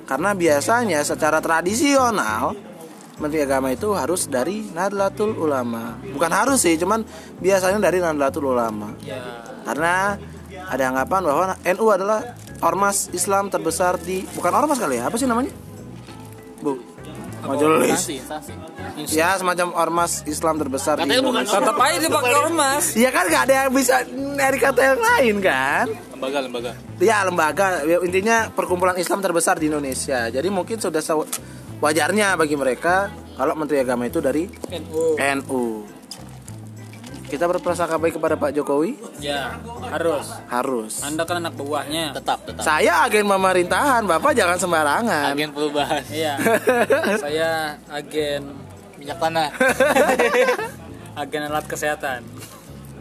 karena 0.05 0.29
biasanya 0.33 1.01
secara 1.05 1.41
tradisional 1.41 2.53
Menteri 3.21 3.45
Agama 3.45 3.69
itu 3.69 3.93
harus 3.93 4.25
dari 4.25 4.65
Nahdlatul 4.73 5.37
Ulama. 5.37 6.01
Bukan 6.01 6.31
harus 6.33 6.59
sih, 6.65 6.75
cuman 6.81 7.05
biasanya 7.37 7.77
dari 7.77 8.01
Nahdlatul 8.01 8.49
Ulama. 8.49 8.97
Ya. 9.05 9.45
Karena 9.61 10.17
ada 10.67 10.83
anggapan 10.89 11.21
bahwa 11.21 11.45
NU 11.61 11.85
adalah 11.93 12.19
ormas 12.65 13.13
Islam 13.13 13.53
terbesar 13.53 14.01
di 14.01 14.25
bukan 14.33 14.51
ormas 14.57 14.81
kali 14.81 14.97
ya, 14.97 15.07
apa 15.07 15.15
sih 15.21 15.29
namanya? 15.29 15.53
Bu. 16.59 16.91
Majelis. 17.41 18.05
Ya, 19.09 19.33
semacam 19.33 19.73
ormas 19.73 20.21
Islam 20.29 20.61
terbesar 20.61 21.01
di 21.01 21.09
Katanya 21.09 21.25
bukan 21.25 21.41
Indonesia. 21.41 21.57
Tetap 21.57 21.77
aja 21.81 21.97
dipakai 21.97 22.33
ormas. 22.37 22.83
Ya 22.93 23.09
kan 23.09 23.23
gak 23.33 23.43
ada 23.49 23.53
yang 23.65 23.71
bisa 23.73 23.95
dari 24.37 24.57
kata 24.61 24.81
yang 24.93 25.01
lain 25.01 25.35
kan? 25.41 25.85
Lembaga, 26.13 26.37
lembaga. 26.45 26.71
Ya 27.01 27.17
lembaga 27.25 27.65
ya, 27.81 27.97
intinya 28.05 28.53
perkumpulan 28.53 28.93
Islam 29.01 29.25
terbesar 29.25 29.57
di 29.57 29.73
Indonesia. 29.73 30.29
Jadi 30.29 30.53
mungkin 30.53 30.77
sudah 30.77 31.01
wajarnya 31.81 32.37
bagi 32.37 32.53
mereka 32.53 33.09
kalau 33.33 33.57
Menteri 33.57 33.81
Agama 33.81 34.05
itu 34.05 34.21
dari 34.21 34.45
NU. 34.69 35.17
NU. 35.17 35.63
Kita 37.25 37.47
berprasangka 37.47 37.95
baik 37.95 38.19
kepada 38.19 38.35
Pak 38.35 38.51
Jokowi 38.51 38.99
Ya, 39.23 39.55
harus. 39.87 40.35
harus. 40.51 40.99
Anda 40.99 41.23
kan 41.23 41.39
anak 41.39 41.55
buahnya. 41.55 42.11
Tetap, 42.11 42.43
tetap. 42.43 42.59
Saya 42.59 43.07
agen 43.07 43.23
pemerintahan, 43.23 44.03
Bapak 44.03 44.35
jangan 44.35 44.59
sembarangan. 44.59 45.31
Agen 45.31 45.55
perubahan. 45.55 46.03
Iya. 46.11 46.35
Saya 47.23 47.49
agen 47.87 48.51
Minyak 48.99 49.17
tanah. 49.17 49.49
agen 51.23 51.41
alat 51.47 51.65
kesehatan. 51.65 52.19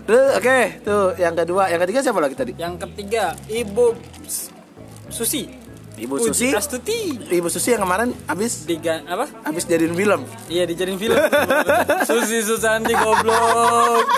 Tuh, 0.07 0.27
Oke, 0.39 0.81
tuh 0.81 1.13
yang 1.19 1.35
kedua, 1.35 1.69
yang 1.69 1.83
ketiga 1.85 2.01
siapa 2.01 2.19
lagi 2.23 2.33
tadi? 2.33 2.53
Yang 2.57 2.87
ketiga, 2.87 3.35
Ibu 3.45 3.99
Susi. 5.11 5.60
Ibu 6.01 6.17
Susi. 6.17 6.49
Astuti. 6.57 7.21
Ibu 7.29 7.49
Susi 7.53 7.77
yang 7.77 7.85
kemarin 7.85 8.17
habis 8.25 8.65
Diga 8.65 9.05
apa? 9.05 9.29
habis 9.45 9.69
jadiin 9.69 9.93
film. 9.93 10.25
Iya 10.49 10.65
dijadiin 10.65 10.97
film. 10.97 11.17
Susi 12.09 12.41
Susanti 12.41 12.97
goblok. 12.97 14.09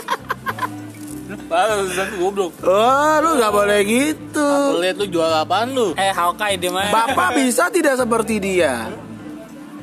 Parah, 1.51 1.85
satu 1.91 2.15
goblok. 2.23 2.53
Oh, 2.65 3.15
lu 3.21 3.37
nggak 3.37 3.53
boleh 3.53 3.81
gitu. 3.83 4.49
Lu 4.73 4.79
lihat 4.81 4.97
lu 4.97 5.07
jual 5.11 5.29
apaan 5.29 5.75
lu? 5.75 5.93
Eh 5.99 6.15
Hawkeye 6.15 6.57
dia 6.57 6.71
mah. 6.71 6.89
Bapak 6.89 7.35
bisa 7.37 7.69
tidak 7.69 7.99
seperti 7.99 8.39
dia. 8.39 8.89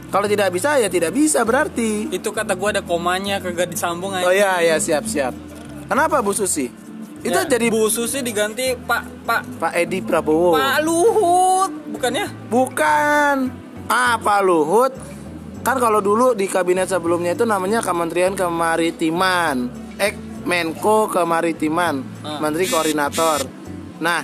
Kalau 0.09 0.25
tidak 0.25 0.49
bisa 0.49 0.81
ya 0.81 0.89
tidak 0.89 1.13
bisa 1.13 1.45
berarti. 1.45 2.09
Itu 2.09 2.33
kata 2.33 2.57
gua 2.57 2.73
ada 2.73 2.81
komanya 2.81 3.37
kagak 3.37 3.69
disambung 3.69 4.15
aja. 4.15 4.25
Oh 4.25 4.33
ya 4.33 4.57
ya 4.63 4.81
siap 4.81 5.05
siap. 5.05 5.35
Kenapa 5.85 6.23
Bu 6.23 6.33
Susi? 6.33 6.69
Itu 7.19 7.35
Ya, 7.35 7.43
jadi 7.43 7.67
Bu 7.67 7.91
Susi 7.91 8.23
diganti 8.23 8.73
Pak 8.73 9.27
Pak 9.27 9.41
Pak 9.59 9.73
Edi 9.75 9.99
Prabowo. 9.99 10.55
Pak 10.55 10.79
Luhut, 10.81 11.71
bukannya? 11.91 12.27
Bukan. 12.47 13.35
Ah, 13.85 14.15
Pak 14.15 14.39
Luhut. 14.41 14.93
Kan 15.59 15.75
kalau 15.77 15.99
dulu 15.99 16.31
di 16.31 16.47
kabinet 16.47 16.87
sebelumnya 16.87 17.35
itu 17.35 17.43
namanya 17.43 17.83
Kementerian 17.83 18.31
Kemaritiman. 18.31 19.67
Eh, 19.99 20.15
Menko 20.47 21.11
Kemaritiman, 21.11 22.23
Ah. 22.23 22.39
Menteri 22.39 22.65
Koordinator. 22.65 23.43
Nah, 23.99 24.23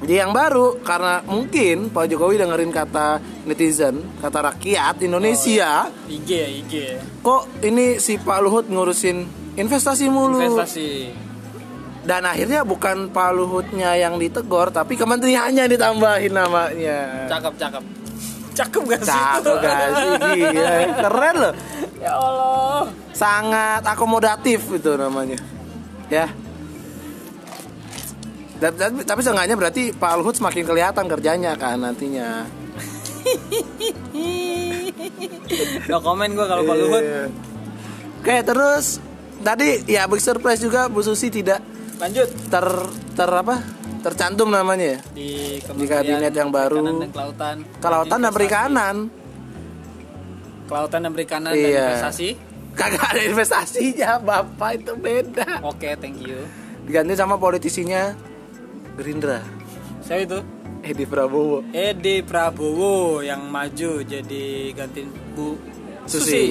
di 0.00 0.16
yang 0.16 0.32
baru 0.32 0.80
karena 0.80 1.20
mungkin 1.22 1.92
Pak 1.92 2.08
Jokowi 2.08 2.40
dengerin 2.40 2.72
kata 2.72 3.20
netizen, 3.44 4.00
kata 4.16 4.48
rakyat 4.48 5.04
Indonesia, 5.04 5.92
IG 6.08 6.30
ya, 6.30 6.48
IG. 6.48 6.74
kok 7.20 7.60
ini 7.60 8.00
si 8.00 8.16
Pak 8.16 8.40
Luhut 8.40 8.64
ngurusin 8.64 9.28
investasi 9.54 10.08
mulu. 10.08 10.40
Investasi. 10.40 11.27
Dan 12.08 12.24
akhirnya 12.24 12.64
bukan 12.64 13.12
Pak 13.12 13.30
Luhutnya 13.30 13.92
yang 13.92 14.16
ditegor, 14.16 14.72
tapi 14.72 14.96
kementeriannya 14.96 15.68
ditambahin 15.68 16.32
namanya. 16.32 17.28
Cakep, 17.28 17.52
cakep. 17.54 17.84
Cakep 18.56 18.82
gak 18.88 19.00
sih? 19.04 19.12
Cakep 19.12 19.54
gak 19.60 19.76
sih? 19.92 20.10
Gila, 20.40 20.72
keren 21.04 21.36
loh. 21.36 21.52
ya 22.00 22.10
Allah. 22.10 22.82
Sangat 23.12 23.84
akomodatif 23.84 24.72
itu 24.72 24.90
namanya. 24.96 25.36
Ya. 26.08 26.32
Dan- 28.56 28.74
Tapi, 28.74 29.04
tapi 29.04 29.20
seenggaknya 29.20 29.54
berarti 29.54 29.92
Pak 29.92 30.12
Luhut 30.16 30.34
semakin 30.34 30.64
kelihatan 30.64 31.04
kerjanya 31.06 31.52
kan 31.54 31.76
nantinya. 31.78 32.48
No 35.86 36.00
komen 36.00 36.32
gua 36.32 36.46
kalau 36.46 36.62
Pak 36.64 36.76
Luhut. 36.76 37.02
Iya. 37.02 37.24
Oke, 38.18 38.36
terus 38.42 38.98
tadi 39.40 39.84
ya 39.86 40.04
big 40.04 40.18
surprise 40.18 40.58
juga 40.58 40.88
Bu 40.88 41.00
Susi 41.00 41.28
tidak 41.28 41.62
Lanjut 41.98 42.28
ter 42.46 42.66
ter 43.18 43.30
apa? 43.30 43.56
Tercantum 43.98 44.48
namanya 44.54 44.96
ya. 44.96 44.98
di 45.74 45.86
kabinet 45.86 46.30
yang 46.30 46.54
baru. 46.54 47.02
Dan 47.02 47.10
Kelautan. 47.10 47.56
Kelautan 47.82 48.18
dan 48.22 48.32
perikanan. 48.32 48.96
Kelautan 50.70 51.00
dan 51.02 51.12
perikanan 51.12 51.50
dan 51.50 51.58
Iya. 51.58 51.84
investasi. 51.90 52.28
Kagak 52.78 53.10
ada 53.10 53.22
investasinya, 53.26 54.10
Bapak 54.22 54.70
itu 54.78 54.94
beda. 54.94 55.66
Oke, 55.66 55.98
thank 55.98 56.22
you. 56.22 56.38
Diganti 56.86 57.18
sama 57.18 57.34
politisinya 57.34 58.14
Gerindra, 58.94 59.42
Saya 60.00 60.24
itu 60.24 60.38
Edi 60.86 61.04
Prabowo. 61.04 61.66
Edi 61.74 62.22
Prabowo 62.22 63.18
yang 63.20 63.50
maju 63.50 64.02
jadi 64.02 64.72
gantiin 64.72 65.10
Bu 65.34 65.58
Susi. 66.06 66.22
Susi. 66.22 66.46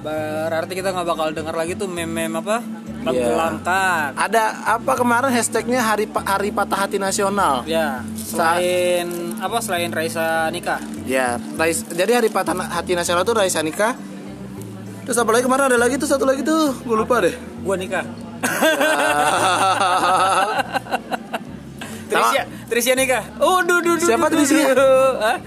Berarti 0.00 0.72
kita 0.72 0.96
nggak 0.96 1.06
bakal 1.12 1.28
dengar 1.36 1.52
lagi 1.52 1.76
tuh 1.76 1.84
meme-meme 1.84 2.40
apa? 2.40 2.64
Iya. 2.64 3.04
Penggelangkan. 3.04 4.08
Ada 4.16 4.44
apa 4.80 4.92
kemarin 4.96 5.28
hashtagnya 5.32 5.80
hari 5.84 6.08
hari 6.08 6.48
patah 6.52 6.88
hati 6.88 6.96
nasional? 6.96 7.64
Ya, 7.68 8.04
selain 8.16 9.36
apa 9.40 9.60
selain 9.60 9.92
Raisa 9.92 10.48
nikah. 10.52 10.80
Ya, 11.04 11.36
Rais, 11.56 11.84
jadi 11.84 12.20
hari 12.20 12.28
patah 12.32 12.56
hati 12.56 12.96
nasional 12.96 13.24
tuh 13.24 13.36
Raisa 13.36 13.60
nikah. 13.60 13.96
Terus 15.04 15.16
apa 15.16 15.32
lagi 15.32 15.44
kemarin 15.44 15.72
ada 15.72 15.78
lagi 15.80 15.96
tuh 16.00 16.08
satu 16.08 16.24
lagi 16.28 16.44
tuh, 16.44 16.76
gue 16.80 16.96
lupa 16.96 17.20
deh. 17.24 17.34
Gua 17.64 17.76
nikah. 17.76 18.04
Trisha, 22.10 22.42
Trisha 22.68 22.92
nikah. 22.96 23.22
Oh, 23.38 23.62
duh, 23.62 23.80
duh, 23.84 23.96
duh, 23.96 24.06
Siapa. 24.06 24.28
Hah? 24.28 25.38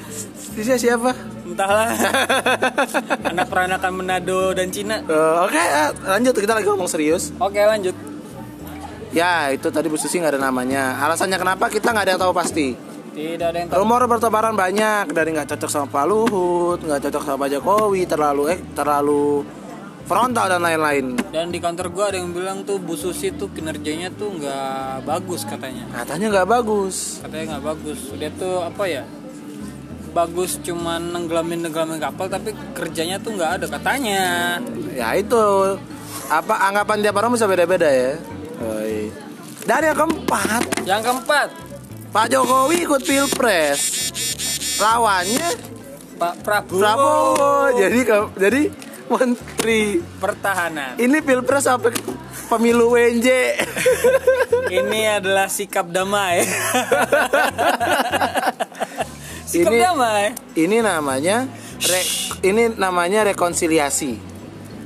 Trisha 0.54 0.78
siapa? 0.78 1.33
Entahlah. 1.54 1.90
Anak 3.30 3.46
peranakan 3.46 3.92
Manado 3.94 4.58
dan 4.58 4.74
Cina. 4.74 5.06
Eh, 5.06 5.38
Oke, 5.46 5.62
eh, 5.62 5.90
lanjut 6.10 6.34
kita 6.34 6.58
lagi 6.58 6.66
ngomong 6.66 6.90
serius. 6.90 7.30
Oke, 7.38 7.62
lanjut. 7.62 7.94
Ya, 9.14 9.54
itu 9.54 9.70
tadi 9.70 9.94
Bu 9.94 9.98
Susi 10.02 10.18
nggak 10.18 10.34
ada 10.34 10.42
namanya. 10.50 10.98
Alasannya 10.98 11.38
kenapa 11.38 11.70
kita 11.70 11.94
nggak 11.94 12.06
ada 12.10 12.12
yang 12.18 12.22
tahu 12.26 12.34
pasti. 12.34 12.74
Tidak 13.14 13.46
ada 13.46 13.58
yang 13.62 13.70
tahu. 13.70 13.86
Rumor 13.86 14.10
bertebaran 14.10 14.58
banyak 14.58 15.14
dari 15.14 15.30
nggak 15.38 15.54
cocok 15.54 15.70
sama 15.70 15.86
Pak 15.86 16.06
Luhut, 16.10 16.80
nggak 16.82 17.00
cocok 17.06 17.22
sama 17.22 17.38
Pak 17.46 17.50
Jokowi, 17.54 18.02
terlalu 18.10 18.44
eh, 18.50 18.60
terlalu 18.74 19.46
frontal 20.10 20.50
dan 20.50 20.66
lain-lain. 20.66 21.14
Dan 21.30 21.54
di 21.54 21.62
kantor 21.62 21.94
gua 21.94 22.10
ada 22.10 22.18
yang 22.18 22.34
bilang 22.34 22.66
tuh 22.66 22.82
Bu 22.82 22.98
Susi 22.98 23.30
tuh 23.38 23.54
kinerjanya 23.54 24.10
tuh 24.18 24.34
nggak 24.34 25.06
bagus 25.06 25.46
katanya. 25.46 25.86
Katanya 25.94 26.34
nggak 26.34 26.50
bagus. 26.50 27.22
Katanya 27.22 27.46
nggak 27.54 27.66
bagus. 27.70 28.00
Dia 28.18 28.34
tuh 28.34 28.66
apa 28.66 28.84
ya? 28.90 29.06
Bagus 30.14 30.62
cuman 30.62 31.10
nenggelamin 31.10 31.66
nenggelamin 31.66 31.98
kapal 31.98 32.30
tapi 32.30 32.54
kerjanya 32.78 33.18
tuh 33.18 33.34
nggak 33.34 33.52
ada 33.58 33.66
katanya. 33.66 34.24
Ya 34.94 35.18
itu 35.18 35.42
apa 36.30 36.70
anggapan 36.70 37.02
tiap 37.02 37.18
orang 37.18 37.34
bisa 37.34 37.50
beda-beda 37.50 37.90
ya. 37.90 38.22
Oi. 38.62 39.10
Dan 39.64 39.82
yang 39.82 39.98
keempat, 39.98 40.64
Yang 40.84 41.02
keempat, 41.08 41.48
Pak 42.14 42.26
Jokowi 42.30 42.84
ikut 42.86 43.02
pilpres. 43.02 43.82
Lawannya 44.78 45.50
Pak 46.22 46.34
Prabowo. 46.46 46.78
Prabowo. 46.78 47.54
Jadi 47.74 48.00
jadi 48.38 48.62
menteri. 49.10 49.82
Pertahanan. 50.22 51.00
Ini 51.02 51.18
pilpres 51.26 51.66
apa 51.66 51.90
pemilu 52.52 52.94
WNJ? 52.94 53.30
Ini 54.70 55.24
adalah 55.24 55.50
sikap 55.50 55.90
damai. 55.90 56.46
sikap 59.54 59.70
Ini- 59.70 59.82
damai. 59.86 60.26
ini 60.56 60.78
namanya 60.82 61.46
re- 61.80 62.10
ini 62.42 62.74
namanya 62.74 63.22
rekonsiliasi. 63.24 64.18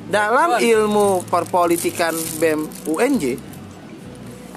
Dalam 0.08 0.56
ilmu 0.58 1.24
perpolitikan 1.24 2.12
BEM 2.38 2.68
UNJ 2.86 3.24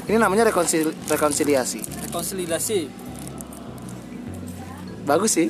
ini 0.07 0.17
namanya 0.19 0.51
rekonsil- 0.51 0.95
rekonsiliasi. 1.07 2.11
Konsolidasi. 2.11 2.91
Bagus 5.03 5.31
sih. 5.33 5.49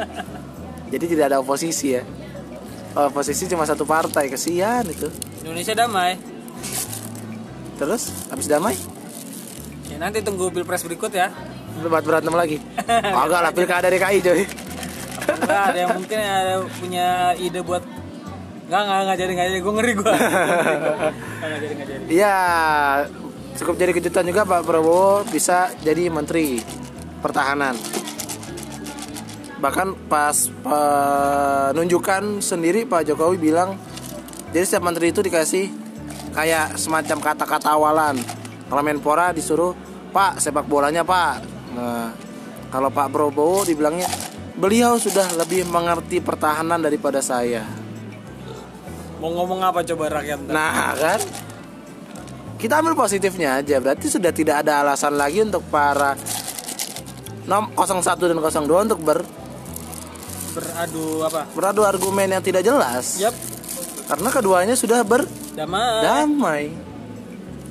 Jadi 0.92 1.04
tidak 1.06 1.30
ada 1.30 1.38
oposisi 1.38 1.94
ya. 1.94 2.02
Oposisi 2.92 3.46
cuma 3.46 3.62
satu 3.62 3.86
partai, 3.86 4.26
kesian 4.26 4.82
itu. 4.84 5.06
Indonesia 5.40 5.74
damai. 5.76 6.18
Terus 7.78 8.10
habis 8.28 8.44
damai 8.44 8.76
Ya, 9.88 9.96
nanti 9.96 10.20
tunggu 10.20 10.50
pilpres 10.50 10.82
berikut 10.82 11.10
ya. 11.10 11.30
Debat 11.78 12.02
berantem 12.02 12.34
lagi. 12.34 12.58
Agak 12.90 13.40
lah 13.46 13.52
pilkada 13.54 13.86
DKI 13.86 14.18
coy. 14.18 14.42
Enggak 15.30 15.62
ada 15.70 15.78
yang 15.78 15.92
mungkin 15.94 16.18
ada 16.18 16.54
punya 16.80 17.06
ide 17.38 17.60
buat 17.62 17.84
Enggak, 18.70 18.86
enggak, 18.86 19.00
enggak 19.02 19.18
jadi, 19.18 19.30
enggak 19.34 19.48
jadi. 19.50 19.58
Gue 19.58 19.74
ngeri 19.74 19.92
gue. 19.98 20.14
Enggak 20.14 21.58
jadi, 21.58 21.72
enggak 21.74 21.88
jadi. 21.90 22.02
Iya, 22.06 22.38
cukup 23.58 23.74
jadi 23.82 23.92
kejutan 23.98 24.24
juga 24.30 24.46
Pak 24.46 24.62
Prabowo 24.62 25.26
bisa 25.26 25.74
jadi 25.82 26.06
menteri 26.06 26.62
pertahanan. 27.18 27.74
Bahkan 29.58 30.06
pas 30.06 30.46
penunjukan 30.62 32.38
sendiri 32.38 32.86
Pak 32.86 33.10
Jokowi 33.10 33.42
bilang, 33.42 33.74
jadi 34.54 34.62
setiap 34.62 34.86
menteri 34.86 35.10
itu 35.10 35.18
dikasih 35.18 35.66
kayak 36.30 36.78
semacam 36.78 37.18
kata-kata 37.18 37.74
awalan. 37.74 38.22
Kalau 38.70 38.82
Menpora 38.86 39.34
disuruh, 39.34 39.74
Pak 40.14 40.38
sepak 40.38 40.70
bolanya 40.70 41.02
Pak. 41.02 41.59
Nah, 41.80 42.12
kalau 42.68 42.92
Pak 42.92 43.08
Prabowo 43.08 43.64
dibilangnya, 43.64 44.04
beliau 44.52 45.00
sudah 45.00 45.32
lebih 45.40 45.64
mengerti 45.64 46.20
pertahanan 46.20 46.76
daripada 46.76 47.24
saya. 47.24 47.64
Mau 49.20 49.32
ngomong 49.36 49.60
apa 49.60 49.84
coba 49.84 50.20
rakyat? 50.20 50.48
Nah 50.48 50.96
kan 50.96 51.20
Kita 52.56 52.80
ambil 52.80 52.96
positifnya 52.96 53.60
aja 53.60 53.76
Berarti 53.76 54.08
sudah 54.08 54.32
tidak 54.32 54.64
ada 54.64 54.80
alasan 54.80 55.12
lagi 55.12 55.44
untuk 55.44 55.60
para 55.68 56.16
nom 57.44 57.68
01 57.76 58.00
dan 58.16 58.40
02 58.40 58.86
untuk 58.88 59.00
ber, 59.04 59.20
Beradu 60.56 61.20
apa? 61.28 61.44
beradu 61.52 61.84
argumen 61.84 62.32
yang 62.32 62.40
tidak 62.40 62.64
jelas 62.64 63.20
Yap, 63.20 63.36
Karena 64.08 64.28
keduanya 64.32 64.72
sudah 64.72 65.04
berdamai 65.04 66.00
damai. 66.00 66.64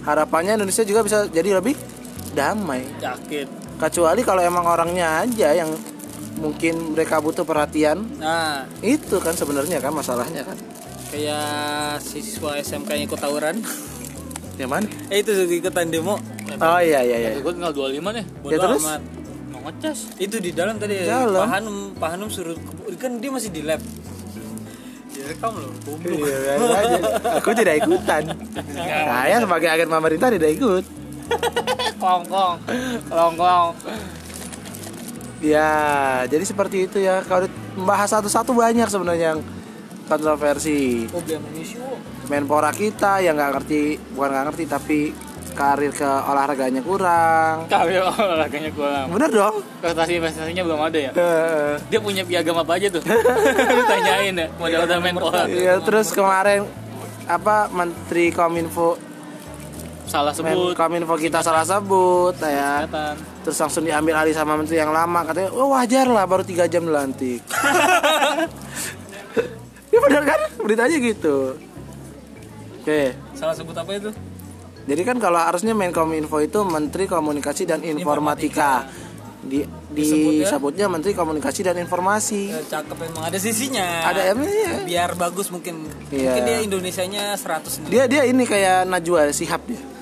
Harapannya 0.06 0.54
Indonesia 0.54 0.86
juga 0.86 1.02
bisa 1.02 1.26
jadi 1.34 1.58
lebih 1.58 1.74
damai 2.38 2.86
Yakin. 3.02 3.59
Kecuali 3.80 4.22
kalau 4.22 4.42
emang 4.42 4.68
orangnya 4.68 5.24
aja 5.24 5.56
yang 5.56 5.72
mungkin 6.36 6.94
mereka 6.94 7.20
butuh 7.20 7.44
perhatian 7.44 8.04
Nah, 8.16 8.64
Itu 8.80 9.20
kan 9.20 9.32
sebenarnya 9.34 9.80
kan 9.80 9.92
masalahnya 9.92 10.44
kan 10.44 10.60
kayak 11.10 11.42
siswa 12.00 12.54
SMK 12.56 12.90
yang 12.94 13.06
ikut 13.08 13.18
tawuran. 13.18 13.58
Yang 14.56 14.70
mana? 14.70 14.86
eh 15.10 15.20
itu 15.20 15.32
juga 15.34 15.54
ikutan 15.58 15.90
demo. 15.90 16.22
Oh 16.54 16.78
iya 16.78 17.02
iya 17.02 17.18
iya 17.18 17.30
Gue 17.40 17.50
tinggal 17.50 17.74
25 17.74 17.98
nih. 18.14 18.26
Bodo 18.38 18.52
Ya, 18.52 18.58
terus? 18.60 18.82
amat. 18.84 19.02
Mau 19.50 19.60
ngecas. 19.66 20.00
Itu 20.22 20.38
di 20.38 20.54
dalam 20.54 20.78
tadi 20.78 21.02
Dalam. 21.02 21.42
Pak 21.42 21.50
Hanum, 21.50 21.78
Pak 21.98 22.10
Hanum 22.14 22.30
suruh 22.30 22.54
kan 22.94 23.18
dia 23.18 23.32
masih 23.32 23.50
di 23.50 23.66
lab. 23.66 23.82
Direkam 25.10 25.52
loh. 25.52 25.72
Iya, 26.06 26.38
biasa 26.38 26.78
aja. 26.78 27.00
Aku 27.42 27.50
tidak 27.58 27.76
ikutan. 27.82 28.24
Saya 28.70 29.36
sebagai 29.42 29.68
agen 29.68 29.90
pemerintah 29.90 30.30
tidak 30.30 30.50
ikut. 30.54 30.84
Kongkong. 32.00 32.56
Kongkong. 33.10 33.68
Ya, 35.40 35.72
jadi 36.28 36.44
seperti 36.44 36.88
itu 36.88 37.00
ya. 37.00 37.24
Kalau 37.24 37.48
membahas 37.76 38.12
satu-satu 38.12 38.52
banyak 38.52 38.88
sebenarnya 38.88 39.36
yang 39.36 39.40
kontroversi. 40.06 41.08
Menpora 42.28 42.70
kita 42.76 43.24
yang 43.24 43.40
nggak 43.40 43.52
ngerti, 43.62 43.82
bukan 44.14 44.30
nggak 44.30 44.46
ngerti 44.52 44.64
tapi 44.68 45.00
karir 45.56 45.92
ke 45.92 46.06
olahraganya 46.06 46.82
kurang. 46.84 47.66
Kali 47.68 47.98
olahraganya 47.98 48.72
kurang. 48.76 49.06
Bener 49.12 49.30
dong. 49.32 49.56
Prestasi 49.82 50.22
prestasinya 50.22 50.64
belum 50.64 50.80
ada 50.80 51.00
ya. 51.00 51.12
Eh, 51.16 51.74
Dia 51.90 52.00
punya 52.00 52.24
piagam 52.24 52.56
apa 52.60 52.78
aja 52.78 52.88
tuh? 52.92 53.02
Lu 53.78 53.84
tanyain 53.88 54.36
ya. 54.36 54.48
Modal 54.60 55.00
main 55.02 55.16
bola. 55.16 55.48
Iya, 55.50 55.82
terus 55.82 56.12
kemarin 56.12 56.68
apa 57.26 57.70
Menteri 57.70 58.30
Kominfo 58.34 58.98
Salah 60.10 60.34
sebut. 60.34 60.74
Kominfo 60.74 61.14
kita 61.22 61.46
salah 61.46 61.62
sebut 61.62 62.34
ya. 62.42 62.90
Terus 63.46 63.58
langsung 63.62 63.86
diambil 63.86 64.26
alih 64.26 64.34
sama 64.34 64.58
menteri 64.58 64.82
yang 64.82 64.90
lama 64.90 65.22
katanya, 65.22 65.54
"Oh, 65.54 65.70
wajar 65.70 66.10
lah 66.10 66.26
baru 66.26 66.42
tiga 66.42 66.66
jam 66.66 66.90
dilantik." 66.90 67.46
ya 69.94 70.00
benar 70.02 70.24
kan? 70.26 70.42
Beritanya 70.66 70.98
gitu. 70.98 71.54
Oke. 72.82 73.14
Salah 73.38 73.54
sebut 73.54 73.78
apa 73.78 73.92
itu? 73.94 74.10
Jadi 74.90 75.02
kan 75.06 75.22
kalau 75.22 75.38
harusnya 75.38 75.78
Menkominfo 75.78 76.42
itu 76.42 76.66
Menteri 76.66 77.06
Komunikasi 77.06 77.70
dan 77.70 77.86
Informatika. 77.86 78.90
Di 79.40 79.64
Disebutnya? 79.90 80.46
disebutnya 80.46 80.86
Menteri 80.90 81.14
Komunikasi 81.14 81.62
dan 81.62 81.78
Informasi. 81.78 82.50
Ya, 82.50 82.62
cakep 82.66 82.98
emang 83.10 83.30
ada 83.30 83.38
sisinya. 83.38 84.10
Ada 84.10 84.34
M-nya. 84.34 84.86
Biar 84.86 85.14
bagus 85.14 85.54
mungkin. 85.54 85.86
Iya. 86.10 86.34
Mungkin 86.34 86.44
dia 86.50 86.58
Indonesianya 86.66 87.24
100 87.38 87.86
nih. 87.86 87.90
Dia 87.90 88.04
dia 88.10 88.22
ini 88.26 88.44
kayak 88.50 88.90
Najwa 88.90 89.30
Sihab 89.30 89.62
dia. 89.70 89.99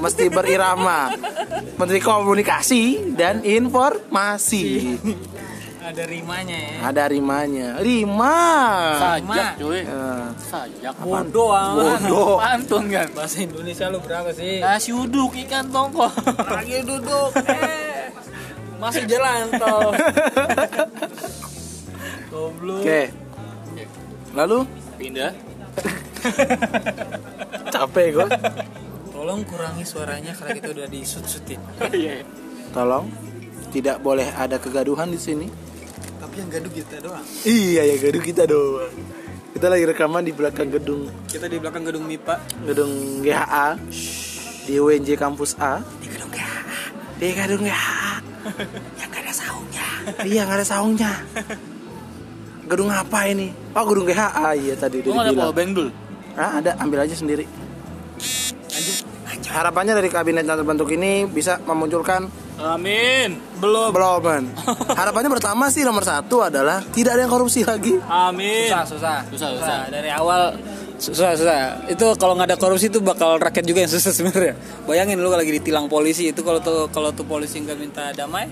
Mesti 0.00 0.32
berirama. 0.32 1.12
Menteri 1.76 2.00
Komunikasi 2.00 3.12
dan 3.12 3.44
Informasi. 3.44 4.96
Ada 5.80 6.04
rimanya 6.06 6.54
ya. 6.56 6.76
Ada 6.86 7.04
rimanya. 7.10 7.68
Rima. 7.82 8.38
Sajak 9.00 9.58
cuy. 9.58 9.80
Ya. 9.82 10.30
Sajak. 10.38 10.94
Bodoh 11.02 11.50
amat. 11.50 11.98
Bodoh. 12.04 12.36
Pantun 12.38 12.84
kan. 12.92 13.08
Bahasa 13.10 13.42
Indonesia 13.42 13.90
lu 13.90 13.98
berapa 13.98 14.30
sih? 14.30 14.62
Nasi 14.62 14.94
uduk 14.94 15.34
ikan 15.48 15.66
tongkol. 15.72 16.12
Lagi 16.46 16.84
duduk. 16.86 17.32
Eh. 17.42 18.12
Masih 18.78 19.04
jalan 19.04 19.50
tol. 19.56 19.90
Goblok. 22.30 22.80
Oke. 22.86 23.02
Lalu 24.32 24.58
Pindah. 24.94 25.32
capek 27.72 28.06
gue. 28.14 28.28
Tolong 29.20 29.44
kurangi 29.44 29.84
suaranya 29.84 30.32
karena 30.32 30.56
kita 30.56 30.68
udah 30.72 30.86
disut-sutin. 30.88 31.60
Iya. 31.92 32.24
Tolong 32.72 33.04
tidak 33.68 34.00
boleh 34.00 34.24
ada 34.24 34.56
kegaduhan 34.56 35.12
di 35.12 35.20
sini. 35.20 35.44
Tapi 36.16 36.40
yang 36.40 36.48
gaduh 36.48 36.72
kita 36.72 37.04
doang. 37.04 37.20
Iya 37.44 37.84
ya 37.84 37.96
gaduh 38.00 38.24
kita 38.24 38.48
doang. 38.48 38.88
Kita 39.52 39.68
lagi 39.68 39.84
rekaman 39.84 40.24
di 40.24 40.32
belakang 40.32 40.72
gedung 40.72 41.12
Kita 41.28 41.52
di 41.52 41.60
belakang 41.60 41.84
gedung 41.84 42.08
MIPA. 42.08 42.64
gedung 42.64 43.20
GHA 43.20 43.68
di 44.64 44.80
UNJ 44.80 45.08
kampus 45.20 45.52
A. 45.60 45.84
Di 46.00 46.08
gedung 46.08 46.32
GHA. 46.32 46.60
Di 47.20 47.28
gedung 47.36 47.62
GHA. 47.68 48.08
Yang 48.96 49.08
gak 49.12 49.20
ada 49.20 49.34
saungnya. 49.36 49.86
Iya 50.24 50.40
nggak 50.48 50.58
ada 50.64 50.66
saungnya. 50.66 51.12
Gedung 52.64 52.88
apa 52.88 53.28
ini? 53.28 53.52
Oh 53.76 53.84
gedung 53.84 54.08
GHA 54.08 54.48
iya 54.56 54.74
tadi 54.80 55.04
udah 55.04 55.12
ada 55.12 55.28
dibilang. 55.28 55.52
power 55.52 55.52
bank 55.52 55.70
dulu? 55.76 55.90
Ah, 56.40 56.56
ada 56.56 56.72
ambil 56.80 57.04
aja 57.04 57.12
sendiri. 57.12 57.44
Harapannya 59.50 59.98
dari 59.98 60.08
kabinet 60.08 60.46
yang 60.46 60.56
terbentuk 60.56 60.88
ini 60.94 61.26
bisa 61.26 61.58
memunculkan 61.66 62.30
Amin. 62.60 63.40
Belum. 63.56 63.88
Belum 63.88 64.20
kan? 64.20 64.44
Harapannya 65.00 65.32
pertama 65.32 65.72
sih 65.72 65.80
nomor 65.80 66.04
satu 66.04 66.44
adalah 66.44 66.84
tidak 66.92 67.16
ada 67.16 67.24
yang 67.24 67.32
korupsi 67.32 67.64
lagi. 67.64 67.96
Amin. 68.04 68.68
Susah, 68.68 68.84
susah, 68.84 69.18
Susah, 69.32 69.48
susah. 69.56 69.78
Dari 69.88 70.12
awal 70.12 70.60
susah, 71.00 71.32
susah. 71.40 71.88
Itu 71.88 72.12
kalau 72.20 72.36
nggak 72.36 72.52
ada 72.52 72.58
korupsi 72.60 72.92
itu 72.92 73.00
bakal 73.00 73.40
rakyat 73.40 73.64
juga 73.64 73.80
yang 73.80 73.88
susah 73.88 74.12
sebenarnya. 74.20 74.54
Bayangin 74.84 75.16
lu 75.16 75.32
lagi 75.32 75.56
ditilang 75.56 75.88
polisi 75.88 76.28
itu 76.28 76.44
kalau 76.44 76.60
tuh 76.60 76.92
kalau 76.92 77.08
tuh 77.16 77.24
polisi 77.24 77.64
nggak 77.64 77.78
minta 77.80 78.12
damai, 78.12 78.44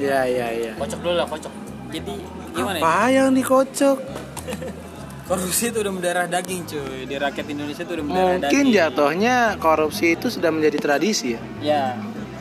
Iya 0.00 0.24
iya 0.24 0.46
iya. 0.56 0.72
Kocok 0.80 0.98
dulu 1.04 1.14
lah, 1.20 1.28
kocok. 1.28 1.52
jadi 1.92 2.12
gimana 2.56 2.76
ya? 2.76 2.82
Apa 2.82 2.96
yang 3.12 3.28
dikocok? 3.36 3.96
Korupsi 5.30 5.70
itu 5.70 5.78
udah 5.78 5.92
mendarah 5.94 6.26
daging 6.26 6.66
cuy 6.66 7.06
di 7.06 7.14
rakyat 7.14 7.46
Indonesia 7.46 7.86
itu 7.86 7.92
udah 7.94 8.02
mendarah 8.02 8.26
Mungkin 8.34 8.50
daging. 8.66 8.74
jatuhnya 8.74 9.36
korupsi 9.56 10.18
itu 10.18 10.26
sudah 10.26 10.50
menjadi 10.50 10.78
tradisi 10.82 11.38
ya. 11.38 11.40
Ya. 11.62 11.84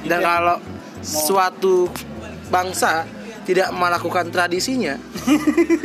Dan 0.02 0.20
kalau 0.20 0.58
suatu 1.00 1.86
bangsa 2.50 3.06
tidak 3.46 3.70
melakukan 3.70 4.30
tradisinya, 4.30 4.98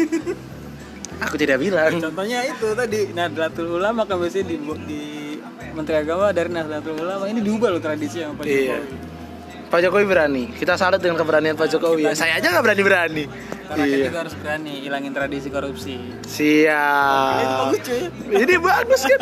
aku 1.25 1.37
tidak 1.37 1.61
bilang. 1.61 2.01
Contohnya 2.01 2.41
itu 2.41 2.73
tadi 2.73 3.13
Nahdlatul 3.13 3.69
Ulama 3.75 4.05
kan 4.05 4.17
biasanya 4.17 4.47
di, 4.49 4.57
di 4.85 5.03
Menteri 5.73 5.97
Agama 5.99 6.33
dari 6.33 6.49
Nahdlatul 6.49 6.97
Ulama 6.97 7.29
ini 7.29 7.41
diubah 7.41 7.69
loh 7.69 7.83
tradisi 7.83 8.21
yang 8.21 8.33
Pak 8.33 8.45
Iya. 8.45 8.81
Jokowi. 8.81 9.13
Pak 9.65 9.81
Jokowi 9.83 10.05
berani. 10.07 10.45
Kita 10.55 10.79
salut 10.79 11.01
dengan 11.01 11.19
keberanian 11.19 11.53
Pak 11.53 11.69
Jokowi. 11.69 12.07
Ya. 12.07 12.15
Saya 12.15 12.39
aja 12.39 12.47
nggak 12.49 12.65
berani 12.65 12.83
berani. 12.83 13.25
Karena 13.75 13.85
rakyat 13.85 13.99
Iya. 13.99 14.07
juga 14.07 14.19
harus 14.23 14.35
berani 14.37 14.73
hilangin 14.79 15.11
tradisi 15.11 15.51
korupsi. 15.51 15.95
Siap. 16.23 17.75
cuy. 17.77 18.01
Ini 18.33 18.55
bagus 18.57 19.03
kan? 19.03 19.21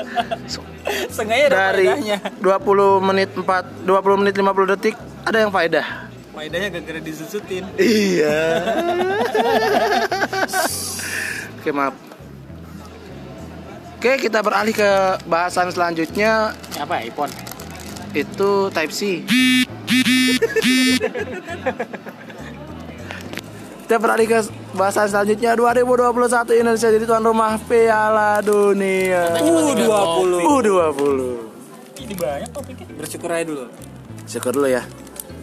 Sengaja 1.09 1.45
ada 1.47 1.55
Dari 1.71 1.87
faedahnya. 1.89 2.19
20 2.37 3.01
menit 3.01 3.31
4 3.33 3.65
20 3.83 4.21
menit 4.21 4.35
50 4.35 4.69
detik 4.69 4.95
ada 5.25 5.39
yang 5.39 5.49
faedah. 5.49 5.87
Faedahnya 6.33 6.69
gara-gara 6.71 7.01
disusutin. 7.01 7.65
Iya. 7.77 8.41
Oke 11.57 11.71
maaf. 11.71 11.93
Oke 13.97 14.11
kita 14.19 14.41
beralih 14.41 14.73
ke 14.73 14.91
bahasan 15.25 15.71
selanjutnya 15.71 16.51
Apa 16.75 16.99
ya, 16.99 17.07
iPhone? 17.07 17.31
itu 18.13 18.69
Type 18.69 18.93
C. 18.93 19.25
kita 23.93 24.01
beralih 24.01 24.25
ke 24.25 24.41
bahasan 24.73 25.05
selanjutnya 25.05 25.53
2021 25.53 26.65
Indonesia 26.65 26.89
jadi 26.89 27.05
tuan 27.05 27.21
rumah 27.29 27.61
Piala 27.61 28.41
Dunia. 28.41 29.37
U20. 29.37 30.33
U20. 30.49 31.21
Ini 32.01 32.15
banyak 32.17 32.51
topiknya. 32.57 32.89
Bersyukur 32.97 33.29
aja 33.29 33.45
dulu. 33.45 33.69
Syukur 34.25 34.57
dulu 34.57 34.73
ya. 34.73 34.81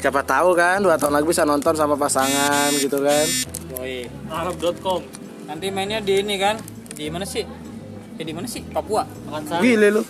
Siapa 0.01 0.25
tahu 0.25 0.57
kan 0.57 0.81
dua 0.81 0.97
tahun 0.97 1.21
lagi 1.21 1.29
bisa 1.29 1.45
nonton 1.45 1.77
sama 1.77 1.93
pasangan 1.93 2.73
gitu 2.73 2.97
kan. 3.05 3.25
Yoi. 3.77 4.09
Arab.com. 4.33 5.05
Nanti 5.45 5.69
mainnya 5.69 6.01
di 6.01 6.17
ini 6.17 6.41
kan? 6.41 6.57
Di 6.97 7.05
mana 7.13 7.29
sih? 7.29 7.45
Ya 8.17 8.23
di 8.25 8.33
mana 8.33 8.49
sih? 8.49 8.65
Papua. 8.65 9.05
Makan. 9.29 9.61
Gile 9.61 9.93
lu. 9.93 10.01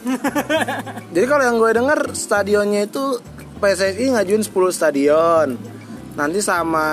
Jadi 1.11 1.25
kalau 1.27 1.43
yang 1.43 1.59
gue 1.59 1.75
denger 1.75 1.99
stadionnya 2.15 2.87
itu 2.87 3.19
PSSI 3.59 4.15
ngajuin 4.15 4.47
10 4.47 4.71
stadion. 4.71 5.59
Nanti 6.19 6.43
sama 6.43 6.87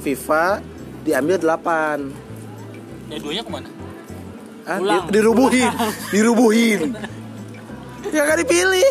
FIFA 0.00 0.64
diambil 1.04 1.36
8. 1.36 3.12
Ya 3.12 3.20
duanya 3.20 3.42
ke 3.44 3.50
mana? 3.52 3.68
Ah, 4.62 4.78
di- 4.78 5.10
dirubuhin, 5.12 5.68
dirubuhin. 6.08 6.96
ya 8.08 8.24
kan 8.24 8.40
dipilih. 8.40 8.88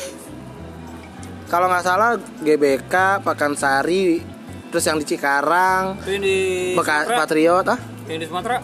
Kalau 1.47 1.65
nggak 1.67 1.81
salah 1.81 2.11
GBK, 2.39 2.93
Pakansari, 3.19 4.21
terus 4.69 4.85
yang 4.85 5.01
di 5.01 5.05
Cikarang, 5.05 5.97
yang 6.05 6.21
di 6.21 6.37
Bekas 6.77 7.07
Sumatera. 7.07 7.17
Patriot, 7.17 7.65
ah? 7.65 7.79
Yang 8.05 8.19
di 8.19 8.27
Sumatera. 8.29 8.57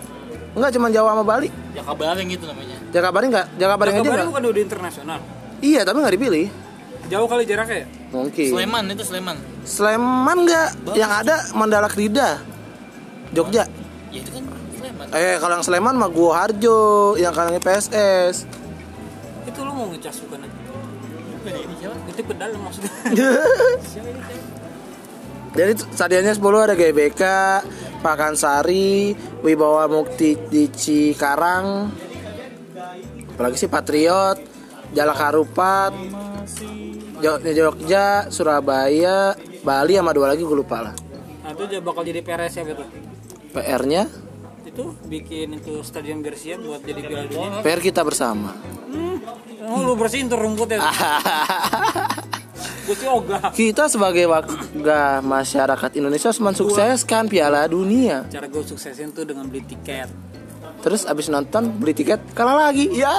Enggak 0.54 0.72
cuma 0.74 0.88
Jawa 0.88 1.10
sama 1.12 1.24
Bali. 1.26 1.50
Ya 1.74 1.82
kabareng 1.82 2.28
gitu 2.28 2.46
namanya. 2.46 2.76
Jakabaring 2.90 3.30
enggak? 3.30 3.48
Jakabaring 3.56 3.94
aja 3.94 4.00
Kabarnya 4.00 4.14
enggak? 4.20 4.32
bukan 4.32 4.44
udah 4.46 4.62
internasional. 4.62 5.20
Iya, 5.58 5.82
tapi 5.84 5.98
nggak 6.00 6.16
dipilih. 6.16 6.46
Jauh 7.08 7.28
kali 7.28 7.44
jaraknya 7.44 7.78
ya? 7.82 7.88
Mungkin. 8.12 8.50
Sleman 8.56 8.84
itu 8.96 9.04
Sleman. 9.04 9.38
Sleman 9.68 10.38
enggak? 10.48 10.70
Yang 10.96 11.12
ada 11.26 11.36
Mandala 11.52 11.90
Krida. 11.92 12.40
Jogja. 13.36 13.68
Ya 14.12 14.20
itu 14.24 14.32
kan 14.32 14.44
Sleman. 14.80 15.06
Eh, 15.12 15.36
kalau 15.44 15.54
yang 15.60 15.66
Sleman 15.68 15.96
mah 16.00 16.10
Gua 16.12 16.32
Harjo, 16.44 17.14
yang 17.20 17.36
kalangnya 17.36 17.60
PSS. 17.60 18.48
Itu 19.44 19.60
lu 19.68 19.72
mau 19.76 19.92
ngecas 19.92 20.24
bukan? 20.24 20.40
Bukan 20.48 21.52
ini 21.52 21.74
siapa? 21.80 21.96
Itu 22.08 22.22
ke 22.24 22.34
dalam 22.36 22.60
maksudnya. 22.64 22.92
Jadi 25.58 25.74
stadionnya 25.90 26.38
10 26.38 26.66
ada 26.70 26.78
GBK, 26.78 27.24
Pakansari, 28.06 29.18
Wibawa 29.42 29.90
Mukti 29.90 30.38
di 30.38 30.70
Cikarang. 30.70 31.90
Apalagi 33.34 33.58
sih 33.58 33.66
Patriot, 33.66 34.38
Jalak 34.94 35.18
Harupat, 35.18 35.98
Jogja, 37.22 38.30
Surabaya, 38.30 39.34
Bali 39.66 39.94
sama 39.98 40.12
dua 40.14 40.34
lagi 40.34 40.46
gue 40.46 40.58
lupa 40.58 40.90
lah. 40.90 40.94
Nah 41.44 41.52
itu 41.56 41.64
bakal 41.82 42.04
jadi 42.06 42.20
PRS 42.22 42.54
ya 42.60 42.64
betul. 42.68 42.88
PR-nya 43.56 44.04
Itu 44.68 44.94
bikin 45.10 45.58
itu 45.58 45.82
stadion 45.82 46.22
biar 46.22 46.36
siap 46.38 46.60
buat 46.62 46.82
jadi 46.86 47.02
Piala 47.02 47.26
Dunia. 47.26 47.60
PR 47.66 47.80
kita 47.82 48.02
bersama. 48.06 48.54
Oh, 49.68 49.84
lu 49.84 50.00
bersihin 50.00 50.32
tuh 50.32 50.40
sih 52.88 53.04
ogah. 53.04 53.52
kita 53.52 53.92
sebagai 53.92 54.32
warga 54.32 55.20
masyarakat 55.20 56.00
Indonesia 56.00 56.32
harus 56.32 56.40
mensukseskan 56.40 57.28
Piala 57.28 57.68
Dunia. 57.68 58.24
Cara 58.32 58.48
gue 58.48 58.64
suksesin 58.64 59.12
tuh 59.12 59.28
dengan 59.28 59.44
beli 59.52 59.60
tiket. 59.68 60.08
Terus 60.80 61.04
abis 61.04 61.28
nonton 61.28 61.68
beli 61.84 61.92
tiket 61.92 62.22
kalah 62.32 62.72
lagi. 62.72 62.88
Ya. 62.96 63.12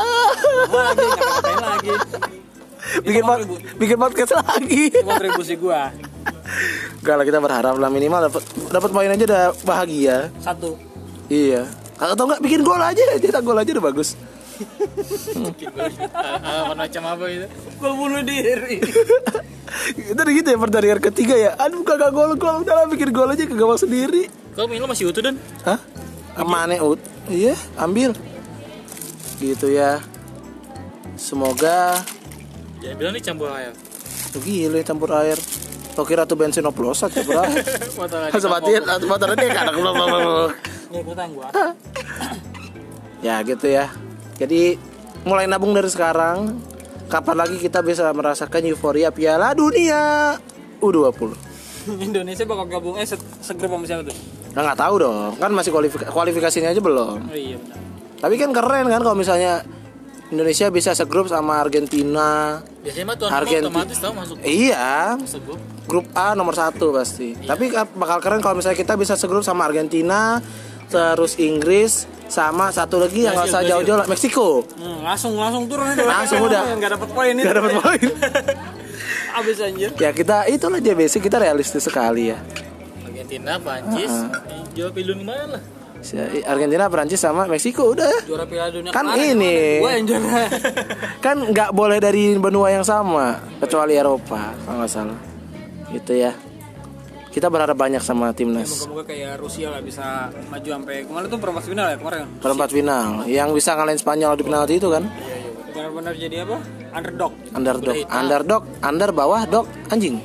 Lagi 0.73 1.05
nggak 1.05 1.21
ngapain 1.21 1.61
lagi. 1.61 1.93
Bikin 3.05 3.23
pod- 3.25 3.49
bikin 3.77 3.97
podcast 3.97 4.33
lagi. 4.37 4.93
Kontribusi 4.93 5.55
gue. 5.57 5.81
Gak 7.05 7.15
lah 7.15 7.25
kita 7.25 7.39
berharap 7.39 7.77
lah 7.77 7.89
minimal 7.93 8.29
dapat 8.29 8.43
dapat 8.73 8.91
poin 8.91 9.11
aja 9.13 9.25
udah 9.25 9.45
bahagia. 9.63 10.17
Satu. 10.41 10.77
Iya. 11.29 11.69
Atau 11.99 12.25
enggak 12.31 12.41
bikin 12.41 12.63
gol 12.63 12.81
aja, 12.81 13.03
cetak 13.19 13.43
gol 13.43 13.59
aja 13.59 13.71
udah 13.77 13.85
bagus. 13.85 14.15
Ah, 16.43 16.75
macam 16.75 17.03
apa 17.07 17.25
itu? 17.31 17.47
Gue 17.79 17.93
bunuh 17.95 18.23
diri. 18.27 18.83
Itu 19.95 20.19
gitu 20.19 20.49
ya 20.49 20.59
pertandingan 20.59 21.01
ketiga 21.13 21.35
ya. 21.37 21.51
Aduh 21.61 21.85
kagak 21.85 22.11
gol 22.11 22.35
gol 22.35 22.65
udah 22.65 22.75
lah 22.75 22.87
bikin 22.89 23.13
gol 23.13 23.29
aja 23.31 23.45
kagak 23.45 23.69
mau 23.69 23.79
sendiri. 23.79 24.27
Kau 24.57 24.67
Milo 24.67 24.91
masih 24.91 25.13
utuh 25.13 25.23
dan? 25.23 25.39
Hah? 25.63 25.79
Ke 26.35 26.43
mana 26.43 26.75
ut? 26.83 26.99
Iya, 27.31 27.55
ambil. 27.79 28.15
Gitu 29.39 29.71
ya. 29.71 30.03
Semoga 31.15 31.99
Ya 32.79 32.95
bilang 32.95 33.13
nih 33.15 33.23
campur 33.23 33.51
air. 33.51 33.73
Tuh 34.31 34.41
gila 34.41 34.79
campur 34.83 35.11
air. 35.15 35.39
Kau 35.95 36.07
kira 36.07 36.23
tuh 36.23 36.39
bensin 36.39 36.63
oplosan. 36.63 37.11
Motor 37.99 38.19
lagi 38.23 38.33
Langsung 38.33 38.53
matiin, 38.55 38.83
langsung 38.87 39.11
motornya 39.11 39.37
dia 39.37 39.51
kadang 39.51 39.75
Nih 40.89 41.01
ikutan 41.03 41.29
gue. 41.33 41.49
Ya 43.19 43.43
gitu 43.43 43.67
ya. 43.67 43.91
Jadi 44.39 44.79
mulai 45.27 45.51
nabung 45.51 45.75
dari 45.75 45.91
sekarang. 45.91 46.55
Kapan 47.09 47.41
lagi 47.41 47.57
kita 47.57 47.81
bisa 47.81 48.07
merasakan 48.13 48.69
euforia 48.69 49.09
Piala 49.09 49.57
Dunia 49.57 50.37
U20? 50.79 51.33
Indonesia 52.07 52.45
bakal 52.45 52.69
gabung 52.69 52.95
eh 52.95 53.09
se- 53.09 53.19
segrup 53.41 53.73
sama 53.73 53.89
siapa 53.89 54.05
tuh? 54.05 54.17
Nah 54.53 54.61
nggak 54.63 54.79
tahu 54.79 54.95
dong, 55.01 55.33
kan 55.35 55.49
masih 55.51 55.73
kualifika- 55.73 56.13
kualifikasinya 56.13 56.69
aja 56.69 56.79
belum. 56.79 57.17
Oh 57.25 57.33
iya 57.33 57.57
benar. 57.57 57.81
Tapi 58.21 58.35
kan 58.37 58.51
keren 58.53 58.87
kan 58.87 59.01
kalau 59.01 59.17
misalnya 59.17 59.65
Indonesia 60.29 60.69
bisa 60.69 60.93
segrup 60.93 61.25
sama 61.25 61.57
Argentina. 61.57 62.61
Biasanya 62.85 63.07
mah 63.07 63.17
tuan 63.17 63.29
rumah 63.29 63.41
Argentina. 63.41 63.73
otomatis 63.73 63.97
tau 63.97 64.13
masuk 64.13 64.35
Iya, 64.41 65.17
masuk 65.17 65.41
grup. 65.43 65.61
grup 65.89 66.07
A 66.13 66.37
nomor 66.37 66.53
satu 66.53 66.93
pasti. 66.93 67.33
Tapi 67.35 67.73
kan 67.73 67.89
bakal 67.97 68.19
keren 68.21 68.41
kalau 68.41 68.61
misalnya 68.61 68.77
kita 68.77 68.93
bisa 68.95 69.17
segrup 69.17 69.41
sama 69.41 69.65
Argentina, 69.65 70.37
terus 70.87 71.41
Inggris, 71.41 72.05
sama 72.29 72.69
satu 72.69 73.01
lagi 73.01 73.25
yang 73.25 73.33
nggak 73.33 73.49
usah 73.49 73.65
jauh-jauh 73.65 74.05
Meksiko. 74.05 74.69
Hmm, 74.77 75.01
langsung 75.01 75.33
langsung 75.33 75.65
turun 75.65 75.97
itu. 75.97 76.05
Langsung 76.05 76.45
udah. 76.45 76.63
Enggak 76.77 76.93
dapat 76.95 77.09
poin 77.09 77.33
itu. 77.33 77.47
Gak 77.49 77.57
dapat 77.57 77.73
poin. 77.81 78.09
Abis 79.39 79.57
anjir. 79.63 79.91
ya 79.97 80.11
kita 80.11 80.45
itulah 80.47 80.77
dia 80.77 80.93
basic 80.93 81.25
kita 81.25 81.41
realistis 81.41 81.81
sekali 81.81 82.33
ya. 82.33 82.39
Argentina, 83.01 83.57
Prancis, 83.57 84.13
jual 84.73 84.93
pilu 84.93 85.17
mana 85.17 85.57
lah. 85.57 85.63
Argentina, 86.47 86.89
Prancis 86.89 87.21
sama 87.21 87.45
Meksiko 87.45 87.93
udah. 87.93 88.25
Juara 88.25 88.47
Piala 88.49 88.71
Dunia 88.73 88.91
Kan 88.95 89.05
kemarin 89.05 89.37
ini. 89.37 89.57
Gue 89.83 89.93
yang 89.93 90.05
juara. 90.09 90.45
kan 91.25 91.37
nggak 91.53 91.71
boleh 91.77 91.99
dari 92.01 92.39
benua 92.39 92.73
yang 92.73 92.87
sama 92.87 93.37
kecuali 93.61 93.99
Eropa 93.99 94.55
kalau 94.65 94.81
nggak 94.81 94.93
salah. 94.93 95.19
Gitu 95.93 96.13
ya. 96.17 96.33
Kita 97.29 97.53
berharap 97.53 97.77
banyak 97.77 98.01
sama 98.01 98.33
timnas. 98.33 98.89
Moga-moga 98.89 99.15
kayak 99.15 99.39
Rusia 99.39 99.69
lah 99.69 99.85
bisa 99.85 100.33
maju 100.49 100.69
sampai 100.75 100.97
kemarin 101.05 101.27
tuh 101.29 101.39
perempat 101.39 101.65
final 101.69 101.87
ya 101.93 101.97
kemarin. 102.01 102.25
Perempat 102.41 102.69
final 102.73 103.09
yang 103.29 103.49
bisa 103.53 103.77
ngalahin 103.77 104.01
Spanyol 104.01 104.33
di 104.35 104.45
penalti 104.49 104.75
itu 104.81 104.89
kan. 104.89 105.05
Benar-benar 105.71 106.15
jadi 106.19 106.37
apa? 106.49 106.59
Underdog. 106.97 107.33
Underdog, 107.55 107.97
underdog, 108.11 108.63
under 108.83 109.11
bawah 109.13 109.43
dog 109.47 109.67
anjing. 109.93 110.19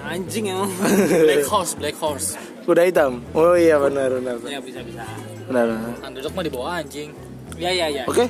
anjing 0.00 0.50
emang 0.50 0.72
Black 1.28 1.46
horse, 1.46 1.78
black 1.78 1.94
horse. 2.00 2.34
Kuda 2.62 2.82
hitam. 2.84 3.24
Oh 3.32 3.56
iya 3.56 3.76
benar 3.76 4.12
benar. 4.12 4.36
ya 4.44 4.60
bisa 4.60 4.80
bisa 4.80 5.02
Benar. 5.48 5.66
Underdog 6.00 6.32
mah 6.32 6.44
dibawa 6.44 6.68
anjing. 6.78 7.10
ya 7.58 7.70
ya 7.70 7.86
ya 7.90 8.04
Oke. 8.06 8.28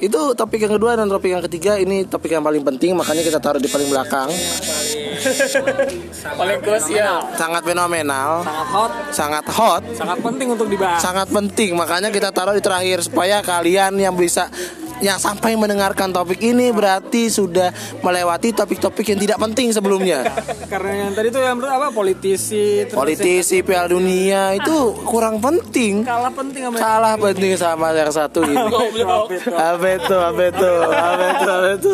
Itu 0.00 0.32
topik 0.32 0.64
yang 0.64 0.80
kedua 0.80 0.96
dan 0.96 1.12
topik 1.12 1.28
yang 1.28 1.44
ketiga 1.44 1.76
ini 1.76 2.08
topik 2.08 2.32
yang 2.32 2.40
paling 2.40 2.64
penting 2.64 2.96
makanya 2.96 3.20
kita 3.20 3.36
taruh 3.36 3.60
di 3.60 3.68
paling 3.68 3.84
belakang. 3.92 4.32
Paling 6.24 6.58
krusial. 6.64 7.20
Sangat 7.36 7.62
fenomenal, 7.68 8.40
sangat 8.40 8.68
hot 8.72 8.92
sangat 9.12 9.44
hot, 9.52 9.82
sangat 9.92 10.18
penting 10.24 10.48
untuk 10.56 10.72
dibahas 10.72 11.04
sangat 11.04 11.28
penting 11.28 11.76
makanya 11.76 12.08
kita 12.08 12.32
taruh 12.32 12.56
di 12.56 12.64
terakhir 12.64 13.04
supaya 13.04 13.44
kalian 13.44 14.00
yang 14.00 14.16
bisa 14.16 14.48
yang 15.00 15.16
sampai 15.16 15.56
mendengarkan 15.56 16.12
topik 16.12 16.40
ini 16.40 16.68
berarti 16.70 17.28
sudah 17.28 17.72
melewati 18.00 18.52
topik-topik 18.52 19.12
yang 19.12 19.20
tidak 19.20 19.38
penting 19.40 19.72
sebelumnya. 19.72 20.24
karena 20.72 21.08
yang 21.08 21.12
tadi 21.16 21.28
tuh 21.28 21.40
yang 21.40 21.56
menurut 21.56 21.72
apa 21.72 21.88
politisi 21.90 22.84
Politisi 22.86 23.64
Piala 23.64 23.88
Dunia 23.88 24.54
itu 24.54 24.92
kurang 25.04 25.40
penting. 25.40 26.04
yang 26.04 26.08
kalah 26.08 26.32
penting 26.32 26.62
sama 26.68 26.76
Kalah 26.76 27.14
penting 27.16 27.52
sama 27.56 27.86
yang 27.96 28.12
satu 28.12 28.40
ini. 28.44 28.56
Apa 29.56 29.86
itu? 29.96 30.16
Apa 30.16 30.42
itu? 30.52 30.70
Apa 30.84 31.24
itu? 31.26 31.48
Apa 31.48 31.68
itu? 31.74 31.92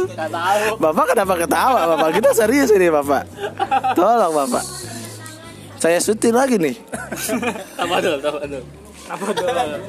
Bapak 0.77 1.05
kenapa 1.15 1.35
ketawa 1.39 1.81
Bapak? 1.95 2.09
Kita 2.19 2.31
serius 2.35 2.71
ini 2.75 2.91
Bapak 2.91 3.23
Tolong 3.95 4.33
Bapak 4.35 4.65
Saya 5.79 5.99
syuting 6.01 6.35
lagi 6.35 6.57
nih 6.59 6.77
Apa 7.79 7.95
dulu? 8.03 8.17
Apa 8.21 8.39
dulu? 8.49 8.65
apa 9.07 9.25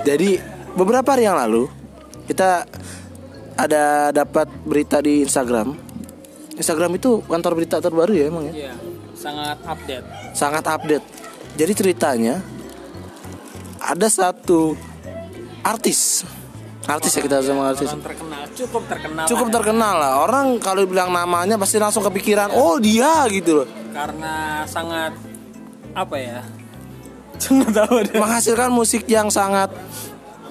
Jadi 0.05 0.29
beberapa 0.77 1.09
hari 1.15 1.25
yang 1.25 1.39
lalu 1.39 1.65
Kita 2.27 2.67
ada 3.57 4.13
dapat 4.13 4.47
berita 4.63 5.01
di 5.01 5.25
Instagram 5.25 5.73
Instagram 6.57 6.91
itu 6.97 7.21
kantor 7.25 7.53
berita 7.57 7.77
terbaru 7.81 8.13
ya 8.13 8.25
emang 8.29 8.49
ya 8.49 8.53
Iya, 8.53 8.73
sangat 9.13 9.57
update. 9.65 10.05
Sangat 10.33 10.63
update 10.65 11.05
Jadi 11.57 11.73
ceritanya 11.73 12.35
Ada 13.77 14.07
satu 14.09 14.73
artis 15.61 16.25
Artis 16.87 17.11
ya 17.13 17.21
kita 17.21 17.43
sama 17.43 17.73
artis 17.73 17.89
Orang 17.91 18.05
terkenal, 18.05 18.41
cukup 18.55 18.83
terkenal. 18.87 19.25
Cukup 19.27 19.47
lah. 19.49 19.55
terkenal 19.59 19.95
lah 20.01 20.13
Orang 20.23 20.47
kalau 20.57 20.81
bilang 20.85 21.13
namanya 21.13 21.59
pasti 21.61 21.77
langsung 21.77 22.01
kepikiran 22.05 22.53
Oh 22.57 22.81
dia 22.81 23.25
gitu 23.29 23.61
loh 23.61 23.67
karena 23.97 24.61
sangat 24.69 25.17
apa 25.97 26.15
ya? 26.21 26.39
Tahu 27.77 27.95
deh. 28.05 28.17
menghasilkan 28.21 28.69
musik 28.69 29.09
yang 29.09 29.33
sangat 29.33 29.73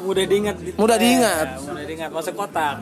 Mudah 0.06 0.24
diingat. 0.24 0.56
Mudah 0.78 0.96
diingat. 0.96 1.46
Ya, 1.50 1.60
mudah 1.60 1.84
diingat. 1.84 2.10
Masuk 2.10 2.34
kotak. 2.34 2.76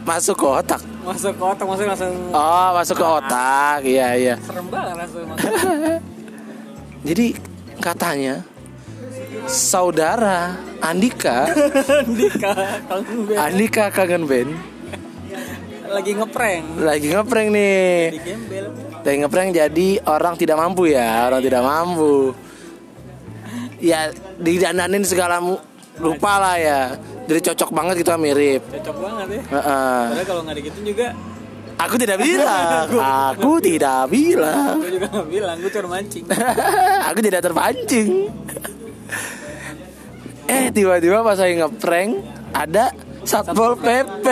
masuk 0.00 0.32
ke 0.34 0.46
otak. 0.48 0.80
Masuk 1.04 1.34
kotak, 1.36 1.66
masuk 1.68 1.84
langsung 1.86 2.12
Oh, 2.32 2.68
masuk 2.72 2.96
ke 2.96 3.06
otak. 3.06 3.78
Iya, 3.84 4.08
iya. 4.16 4.34
serem 4.40 4.66
banget 4.66 4.94
langsung 4.96 5.22
masuk. 5.28 5.52
Jadi 7.08 7.26
katanya 7.78 8.34
saudara 9.46 10.56
Andika, 10.80 11.48
Andika, 12.00 12.52
Kang 12.88 13.04
Ben. 13.28 13.36
Andika 13.38 13.84
kangen 13.88 14.24
band 14.24 14.52
lagi 15.90 16.14
ngeprank. 16.14 16.64
lagi 16.78 17.06
ngeprank 17.10 17.48
nih. 17.50 18.14
Lagi 19.02 19.16
ngeprank 19.18 19.50
jadi 19.50 19.88
orang 20.06 20.38
tidak 20.38 20.54
mampu 20.54 20.86
ya, 20.86 21.26
orang 21.26 21.42
tidak 21.42 21.66
mampu. 21.66 22.30
Ya 23.82 24.12
didandanin 24.38 25.02
segala 25.02 25.42
mu- 25.42 25.58
lupa 26.00 26.32
lah 26.40 26.56
ya. 26.56 26.80
Jadi 27.28 27.40
cocok 27.52 27.70
banget 27.70 27.94
kita 28.02 28.18
mirip. 28.18 28.62
Cocok 28.66 28.96
banget 28.98 29.26
ya. 29.28 29.42
Heeh. 29.54 30.02
Padahal 30.10 30.26
kalau 30.26 30.42
nggak 30.42 30.56
digituin 30.58 30.86
juga, 30.88 31.08
Aku 31.80 31.96
tidak 31.96 32.20
bilang, 32.20 32.92
aku 33.32 33.56
tidak 33.64 34.04
bilang. 34.12 34.84
gue 34.84 35.00
juga 35.00 35.08
nggak 35.16 35.28
bilang, 35.32 35.56
gue 35.64 35.70
cuma 35.72 35.88
mancing. 35.96 36.24
aku 37.08 37.18
tidak 37.24 37.40
terpancing. 37.40 38.08
eh 40.44 40.68
tiba-tiba 40.74 41.24
pas 41.24 41.40
saya 41.40 41.56
ngeprank 41.56 42.10
ada 42.52 42.92
satpol 43.24 43.80
pp. 43.80 44.26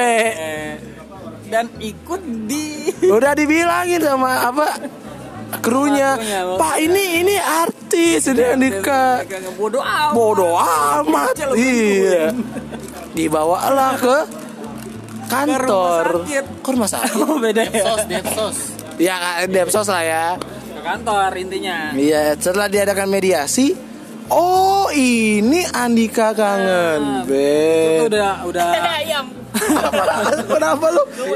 Dan 1.49 1.73
ikut 1.81 2.21
di 2.45 2.93
Udah 3.09 3.33
dibilangin 3.33 4.05
sama 4.05 4.53
apa 4.53 4.69
krunya, 5.65 6.11
Krunya, 6.21 6.41
Pak 6.61 6.77
ini 6.77 7.05
ini 7.25 7.37
artis 7.41 8.29
ini 8.29 8.45
Andika. 8.45 9.25
Kayak 9.25 9.57
bodoh 9.57 9.81
amat. 9.81 10.13
Bodoh 10.13 10.55
amat. 10.55 11.35
Iya. 11.57 12.37
Dibawalah 13.17 13.97
ke 13.97 14.17
kantor. 15.29 16.05
Ke 16.05 16.09
rumah 16.13 16.29
sakit. 16.29 16.45
Ke 16.61 16.69
rumah 16.73 16.89
sakit. 16.91 17.15
Oh 17.25 17.37
beda 17.41 17.63
ya. 17.65 17.85
Sos, 17.85 18.05
Depsos. 18.05 18.57
ya 19.01 19.17
Depsos 19.49 19.87
lah 19.89 20.03
ya. 20.05 20.27
Ke 20.77 20.81
kantor 20.85 21.31
intinya. 21.41 21.97
Iya, 21.97 22.37
setelah 22.37 22.69
diadakan 22.69 23.09
mediasi, 23.09 23.73
oh 24.29 24.68
ini 24.99 25.63
Andika 25.71 26.35
kangen, 26.35 27.23
Itu 27.23 27.31
Ben. 27.31 27.99
udah 28.11 28.33
udah 28.45 28.67
Ayam. 28.99 29.27
Kenapa 30.47 30.87
lu? 30.89 31.03
itu 31.09 31.33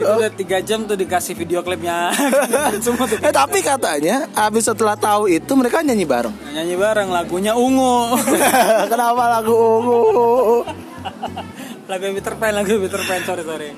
udah 0.00 0.30
tiga 0.32 0.58
jam 0.60 0.84
tuh 0.84 0.94
dikasih 0.94 1.34
video 1.34 1.60
klipnya 1.60 2.10
semua 2.84 3.04
tuh 3.04 3.20
Eh 3.20 3.30
tapi 3.30 3.60
katanya, 3.60 4.26
abis 4.32 4.66
setelah 4.66 4.96
tahu 4.96 5.28
itu 5.28 5.52
mereka 5.52 5.78
nyanyi 5.80 6.02
bareng. 6.02 6.34
nyanyi 6.50 6.74
bareng 6.74 7.08
lagunya 7.08 7.52
ungu 7.52 8.16
Kenapa 8.90 9.22
lagu 9.30 9.52
ungu? 9.52 10.02
lagu 11.86 12.04
Peter 12.12 12.34
Pan 12.34 12.52
lagu 12.54 12.72
Peter 12.76 13.02
Pan 13.02 13.20
sorry 13.24 13.42
sorry 13.42 13.70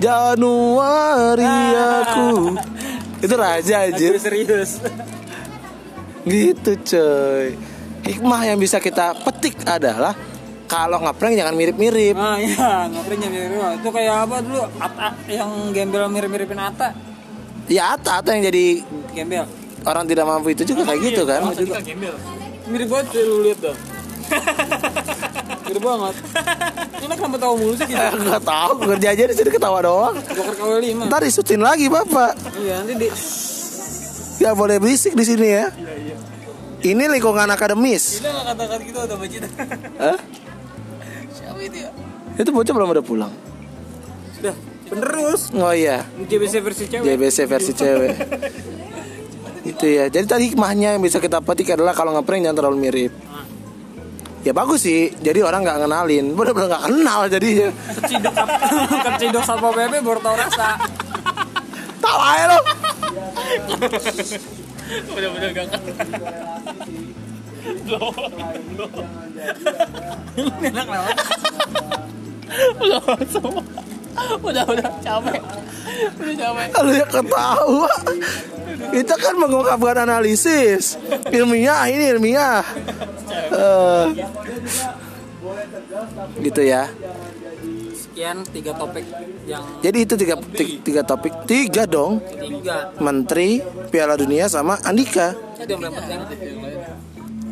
Januari 0.00 1.44
aku. 2.00 2.56
Itu 3.20 3.34
raja 3.36 3.84
aja. 3.84 4.06
serius 4.16 4.80
Gitu 6.22 6.72
coy. 6.82 7.52
Hikmah 8.10 8.40
yang 8.44 8.58
bisa 8.58 8.78
kita 8.78 9.14
petik 9.16 9.54
adalah 9.64 10.12
kalau 10.66 10.98
ngeprank 11.00 11.34
jangan 11.34 11.52
mirip-mirip. 11.52 12.14
ah 12.14 12.36
iya 12.36 12.86
ngobrolnya 12.86 13.26
mirip 13.26 13.50
itu 13.76 13.88
kayak 13.88 14.14
apa 14.22 14.36
dulu 14.38 14.62
Ata 14.76 15.08
yang 15.26 15.50
gembel 15.70 16.06
mirip-miripin 16.06 16.56
Ata 16.56 16.90
Ya 17.66 17.94
Ata 17.94 18.18
Ata 18.18 18.30
yang 18.32 18.44
jadi 18.44 18.82
gembel 19.12 19.46
orang 19.82 20.04
tidak 20.04 20.24
mampu 20.24 20.50
itu 20.50 20.62
juga 20.64 20.84
kayak 20.84 21.00
gitu 21.04 21.22
kan. 21.24 21.40
Masa 21.42 21.62
kita 21.62 21.80
gembel. 21.80 22.14
mirip 22.66 22.86
banget 22.86 23.06
lu 23.20 23.36
lihat 23.42 23.58
tuh 23.60 23.74
mirip 25.66 25.82
banget 25.82 26.14
ini 27.00 27.14
kenapa 27.16 27.36
tahu 27.36 27.54
mulu 27.56 27.74
sih 27.74 27.86
gitu 27.86 27.98
Eh, 27.98 28.12
Nggak 28.22 28.42
tahu 28.44 28.72
kerja 28.86 29.08
aja 29.10 29.22
di 29.24 29.34
sini 29.34 29.50
ketawa 29.50 29.78
doang. 29.80 30.14
Joker 30.20 30.54
KW 30.54 30.70
5 30.78 31.08
Ntar 31.08 31.20
disutin 31.22 31.60
lagi 31.60 31.86
bapak. 31.86 32.32
iya 32.56 32.74
nanti 32.78 32.94
di 32.96 33.08
Gak 34.38 34.54
boleh 34.54 34.78
berisik 34.78 35.12
di 35.12 35.20
sini 35.22 35.48
ya. 35.50 35.68
Ini 36.80 37.04
lingkungan 37.12 37.48
akademis. 37.52 38.24
nggak 38.24 38.44
katakan 38.56 38.78
gitu 38.80 38.98
udah 39.04 39.16
baca 39.20 39.38
Hah? 40.00 40.18
siapa 41.30 41.60
itu 41.60 41.76
ya 41.84 41.90
Itu 42.40 42.50
bocah 42.56 42.72
belum 42.72 42.88
ada 42.96 43.02
pulang. 43.04 43.32
Udah, 44.40 44.56
penerus 44.88 45.52
Oh 45.52 45.74
iya, 45.76 46.08
JBC 46.24 46.54
versi 46.64 46.84
cewek. 46.88 47.04
JBC 47.04 47.38
versi 47.44 47.72
cewek. 47.76 48.16
Itu 49.76 49.84
ya. 49.84 50.08
Jadi 50.08 50.24
tadi 50.24 50.44
hikmahnya 50.48 50.96
yang 50.96 51.04
bisa 51.04 51.20
kita 51.20 51.44
petik 51.44 51.76
adalah 51.76 51.92
kalau 51.92 52.16
ngeprank 52.16 52.48
jangan 52.48 52.56
terlalu 52.56 52.76
mirip. 52.80 53.12
Ya 54.40 54.56
bagus 54.56 54.88
sih. 54.88 55.12
Jadi 55.20 55.44
orang 55.44 55.60
nggak 55.60 55.84
kenalin. 55.84 56.32
Bener-bener 56.32 56.72
nggak 56.72 56.84
kenal 56.88 57.20
jadinya. 57.28 57.68
Keciduk 58.00 58.32
keciduk 59.04 59.44
satpol 59.44 59.76
pp 59.76 60.00
baru 60.00 60.20
tau 60.24 60.32
rasa. 60.32 60.80
Tahu 62.00 62.18
aja 62.24 62.44
lo. 62.48 62.58
Bener-bener 64.90 65.50
gak 65.54 65.66
kan. 65.70 65.80
Ini 70.34 70.52
enak 70.70 70.86
banget. 70.86 71.16
Udah 72.82 73.00
semua. 73.30 73.62
Udah 74.42 74.64
udah 74.66 74.88
capek. 75.00 75.40
Udah 76.18 76.34
capek. 76.34 76.66
Lu 76.82 76.92
ya 76.92 77.06
ketawa. 77.06 77.92
Kita 78.90 79.14
kan 79.14 79.34
mengungkapkan 79.38 79.96
analisis. 80.02 80.98
Ilmiah 81.30 81.86
ini 81.90 82.04
ilmiah. 82.10 82.66
Eh, 83.54 84.06
gitu 86.42 86.62
ya. 86.66 86.90
Sekian 88.20 88.44
tiga 88.52 88.76
topik 88.76 89.00
yang 89.48 89.64
Jadi 89.80 90.04
itu 90.04 90.12
tiga, 90.12 90.36
tiga, 90.52 90.76
tiga 90.84 91.02
topik. 91.08 91.32
Tiga 91.48 91.88
dong. 91.88 92.20
tiga. 92.20 92.92
Menteri, 93.00 93.64
Piala 93.88 94.12
Dunia 94.12 94.44
sama 94.44 94.76
Andika. 94.84 95.32
Ada 95.56 95.72
yang 95.72 95.88
yang? 95.88 96.20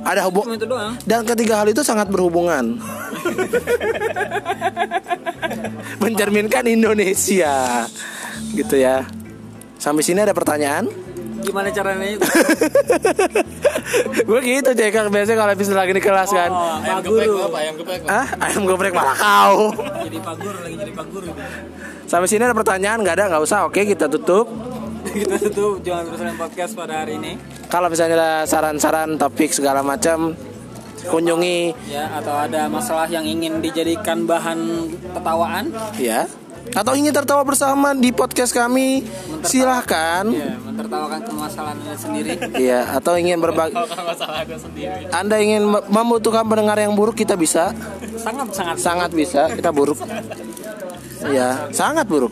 Ada 0.05 0.21
hubung 0.29 0.45
dan 1.09 1.25
ketiga 1.25 1.65
hal 1.65 1.73
itu 1.73 1.81
sangat 1.81 2.13
berhubungan. 2.13 2.69
Mencerminkan 6.05 6.69
Indonesia. 6.69 7.89
Gitu 8.53 8.77
ya. 8.77 9.09
Sampai 9.81 10.05
sini 10.05 10.21
ada 10.21 10.37
pertanyaan? 10.37 10.85
Gimana 11.49 11.73
caranya 11.73 12.07
itu? 12.13 12.29
Gue 14.29 14.41
gitu 14.45 14.71
cek 14.77 14.93
biasanya 15.09 15.37
kalau 15.41 15.53
habis 15.57 15.73
lagi 15.73 15.93
di 15.97 16.03
kelas 16.05 16.29
kan. 16.29 16.53
Oh, 16.53 16.77
Ayam 16.77 17.01
geprek 17.01 17.25
Guru. 17.25 17.41
apa? 17.41 17.57
Ayam 17.57 17.75
geprek 17.81 18.01
apa? 18.05 18.13
Ah, 18.13 18.27
ayam 18.45 18.63
geprek 18.69 18.93
malah 18.93 19.17
kau. 19.17 19.57
Jadi 20.05 20.19
Pak 20.21 20.35
Guru 20.37 20.59
lagi 20.61 20.77
jadi 20.77 20.93
Pak 20.93 21.07
Guru. 21.09 21.29
Sampai 22.05 22.29
sini 22.29 22.45
ada 22.45 22.53
pertanyaan 22.53 23.01
nggak 23.01 23.17
ada 23.17 23.25
nggak 23.33 23.43
usah. 23.49 23.65
Oke 23.65 23.89
kita 23.89 24.13
tutup. 24.13 24.45
kita 25.09 25.41
tutup 25.49 25.81
Jualan 25.81 26.05
Berusaha 26.05 26.37
Podcast 26.37 26.77
pada 26.77 27.01
hari 27.01 27.17
ini 27.17 27.41
Kalau 27.73 27.89
misalnya 27.89 28.19
ada 28.19 28.33
saran-saran 28.45 29.17
topik 29.17 29.57
segala 29.57 29.81
macam 29.81 30.37
kunjungi 31.09 31.73
ya 31.89 32.11
atau 32.21 32.35
ada 32.35 32.69
masalah 32.69 33.09
yang 33.09 33.25
ingin 33.25 33.63
dijadikan 33.63 34.29
bahan 34.29 34.91
tertawaan 35.15 35.71
ya 35.97 36.29
atau 36.73 36.93
ingin 36.93 37.11
tertawa 37.11 37.43
bersama 37.43 37.93
di 37.93 38.11
podcast 38.11 38.51
kami 38.51 39.05
silahkan. 39.43 40.25
Ya 40.29 40.57
mentertawakan 40.59 41.21
sendiri. 41.95 42.33
Ya 42.57 42.81
atau 42.93 43.15
ingin 43.15 43.39
berbagi. 43.39 43.75
Anda 45.11 45.39
ingin 45.39 45.63
me- 45.65 45.85
membutuhkan 45.85 46.45
pendengar 46.45 46.77
yang 46.77 46.93
buruk 46.93 47.15
kita 47.15 47.35
bisa. 47.35 47.73
Sangat 48.17 48.49
sangat. 48.53 48.77
Sangat 48.79 49.11
bisa 49.13 49.49
kita 49.51 49.71
buruk. 49.71 49.99
Ya 51.29 51.67
sangat 51.71 52.07
buruk. 52.07 52.31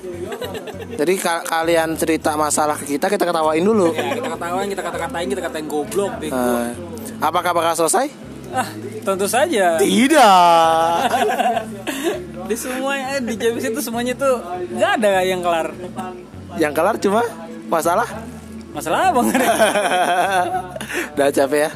Jadi 0.96 1.14
ka- 1.18 1.44
kalian 1.44 1.92
cerita 1.94 2.32
masalah 2.34 2.78
ke 2.78 2.96
kita 2.96 3.06
kita 3.06 3.26
ketawain 3.26 3.60
dulu. 3.60 3.92
Ya 3.92 4.14
kita 4.14 4.30
ketawain 4.32 4.68
kita 4.68 4.82
kata-katain 4.82 5.26
kita 5.28 5.42
katain 5.42 5.66
goblok 5.66 6.12
bego. 6.16 6.32
Eh, 6.32 6.70
apakah 7.18 7.52
bakal 7.52 7.74
selesai? 7.76 8.08
Ah 8.54 8.68
tentu 9.02 9.26
saja. 9.26 9.76
Tidak 9.76 10.98
di 12.46 12.56
semua 12.56 12.92
di 13.18 13.34
James 13.34 13.62
itu 13.62 13.80
semuanya 13.82 14.14
tuh 14.14 14.38
nggak 14.70 14.90
ada 15.02 15.12
yang 15.22 15.40
kelar 15.42 15.68
yang 16.56 16.72
kelar 16.72 16.96
cuma 16.96 17.22
masalah 17.66 18.06
masalah 18.72 19.10
ada 19.10 19.50
Udah 21.16 21.32
capek 21.32 21.60
ya. 21.66 21.70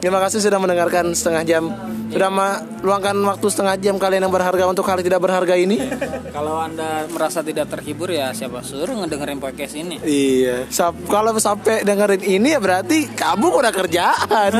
Terima 0.00 0.18
kasih 0.18 0.40
sudah 0.40 0.58
mendengarkan 0.58 1.12
setengah 1.12 1.42
jam. 1.46 1.64
Sudah 2.10 2.26
meluangkan 2.26 3.14
waktu 3.22 3.46
setengah 3.46 3.76
jam 3.78 3.94
kalian 4.02 4.26
yang 4.26 4.34
berharga 4.34 4.66
untuk 4.66 4.82
hal 4.88 4.98
yang 4.98 5.06
tidak 5.06 5.22
berharga 5.22 5.54
ini. 5.54 5.78
kalau 6.36 6.58
anda 6.58 7.06
merasa 7.06 7.44
tidak 7.44 7.70
terhibur 7.70 8.10
ya 8.10 8.34
siapa 8.34 8.66
suruh 8.66 8.98
ngedengerin 8.98 9.38
podcast 9.38 9.78
ini 9.78 10.02
Iya. 10.02 10.66
Sap- 10.72 11.06
kalau 11.06 11.36
sampai 11.38 11.86
dengerin 11.86 12.22
ini 12.26 12.50
ya 12.50 12.58
berarti 12.58 13.12
kamu 13.14 13.46
udah 13.62 13.70
kerjaan. 13.70 14.52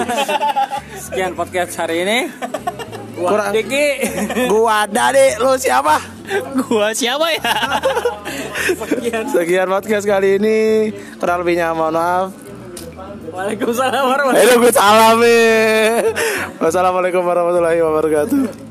sekian 1.11 1.35
podcast 1.35 1.75
hari 1.75 2.07
ini 2.07 2.19
Kurang- 3.23 3.53
Diki 3.53 3.87
Gua 4.47 4.85
ada 4.85 5.05
deh. 5.11 5.37
Lo 5.37 5.55
siapa? 5.55 6.01
Gua 6.65 6.91
siapa 6.91 7.27
ya? 7.31 7.53
sekian 8.79 9.25
Sekian 9.27 9.67
podcast 9.67 10.05
kali 10.05 10.39
ini. 10.39 10.59
Kurang 11.17 11.43
lebihnya 11.43 11.73
mohon 11.73 11.95
maaf. 11.95 12.29
Waalaikumsalam 13.31 14.05
warahmatullahi 14.05 14.49
Eh, 14.49 14.59
gue 14.59 14.73
salam 14.73 15.17
nih. 15.19 16.03
Wassalamualaikum 16.59 17.23
warahmatullahi 17.23 17.79
wabarakatuh. 17.79 18.70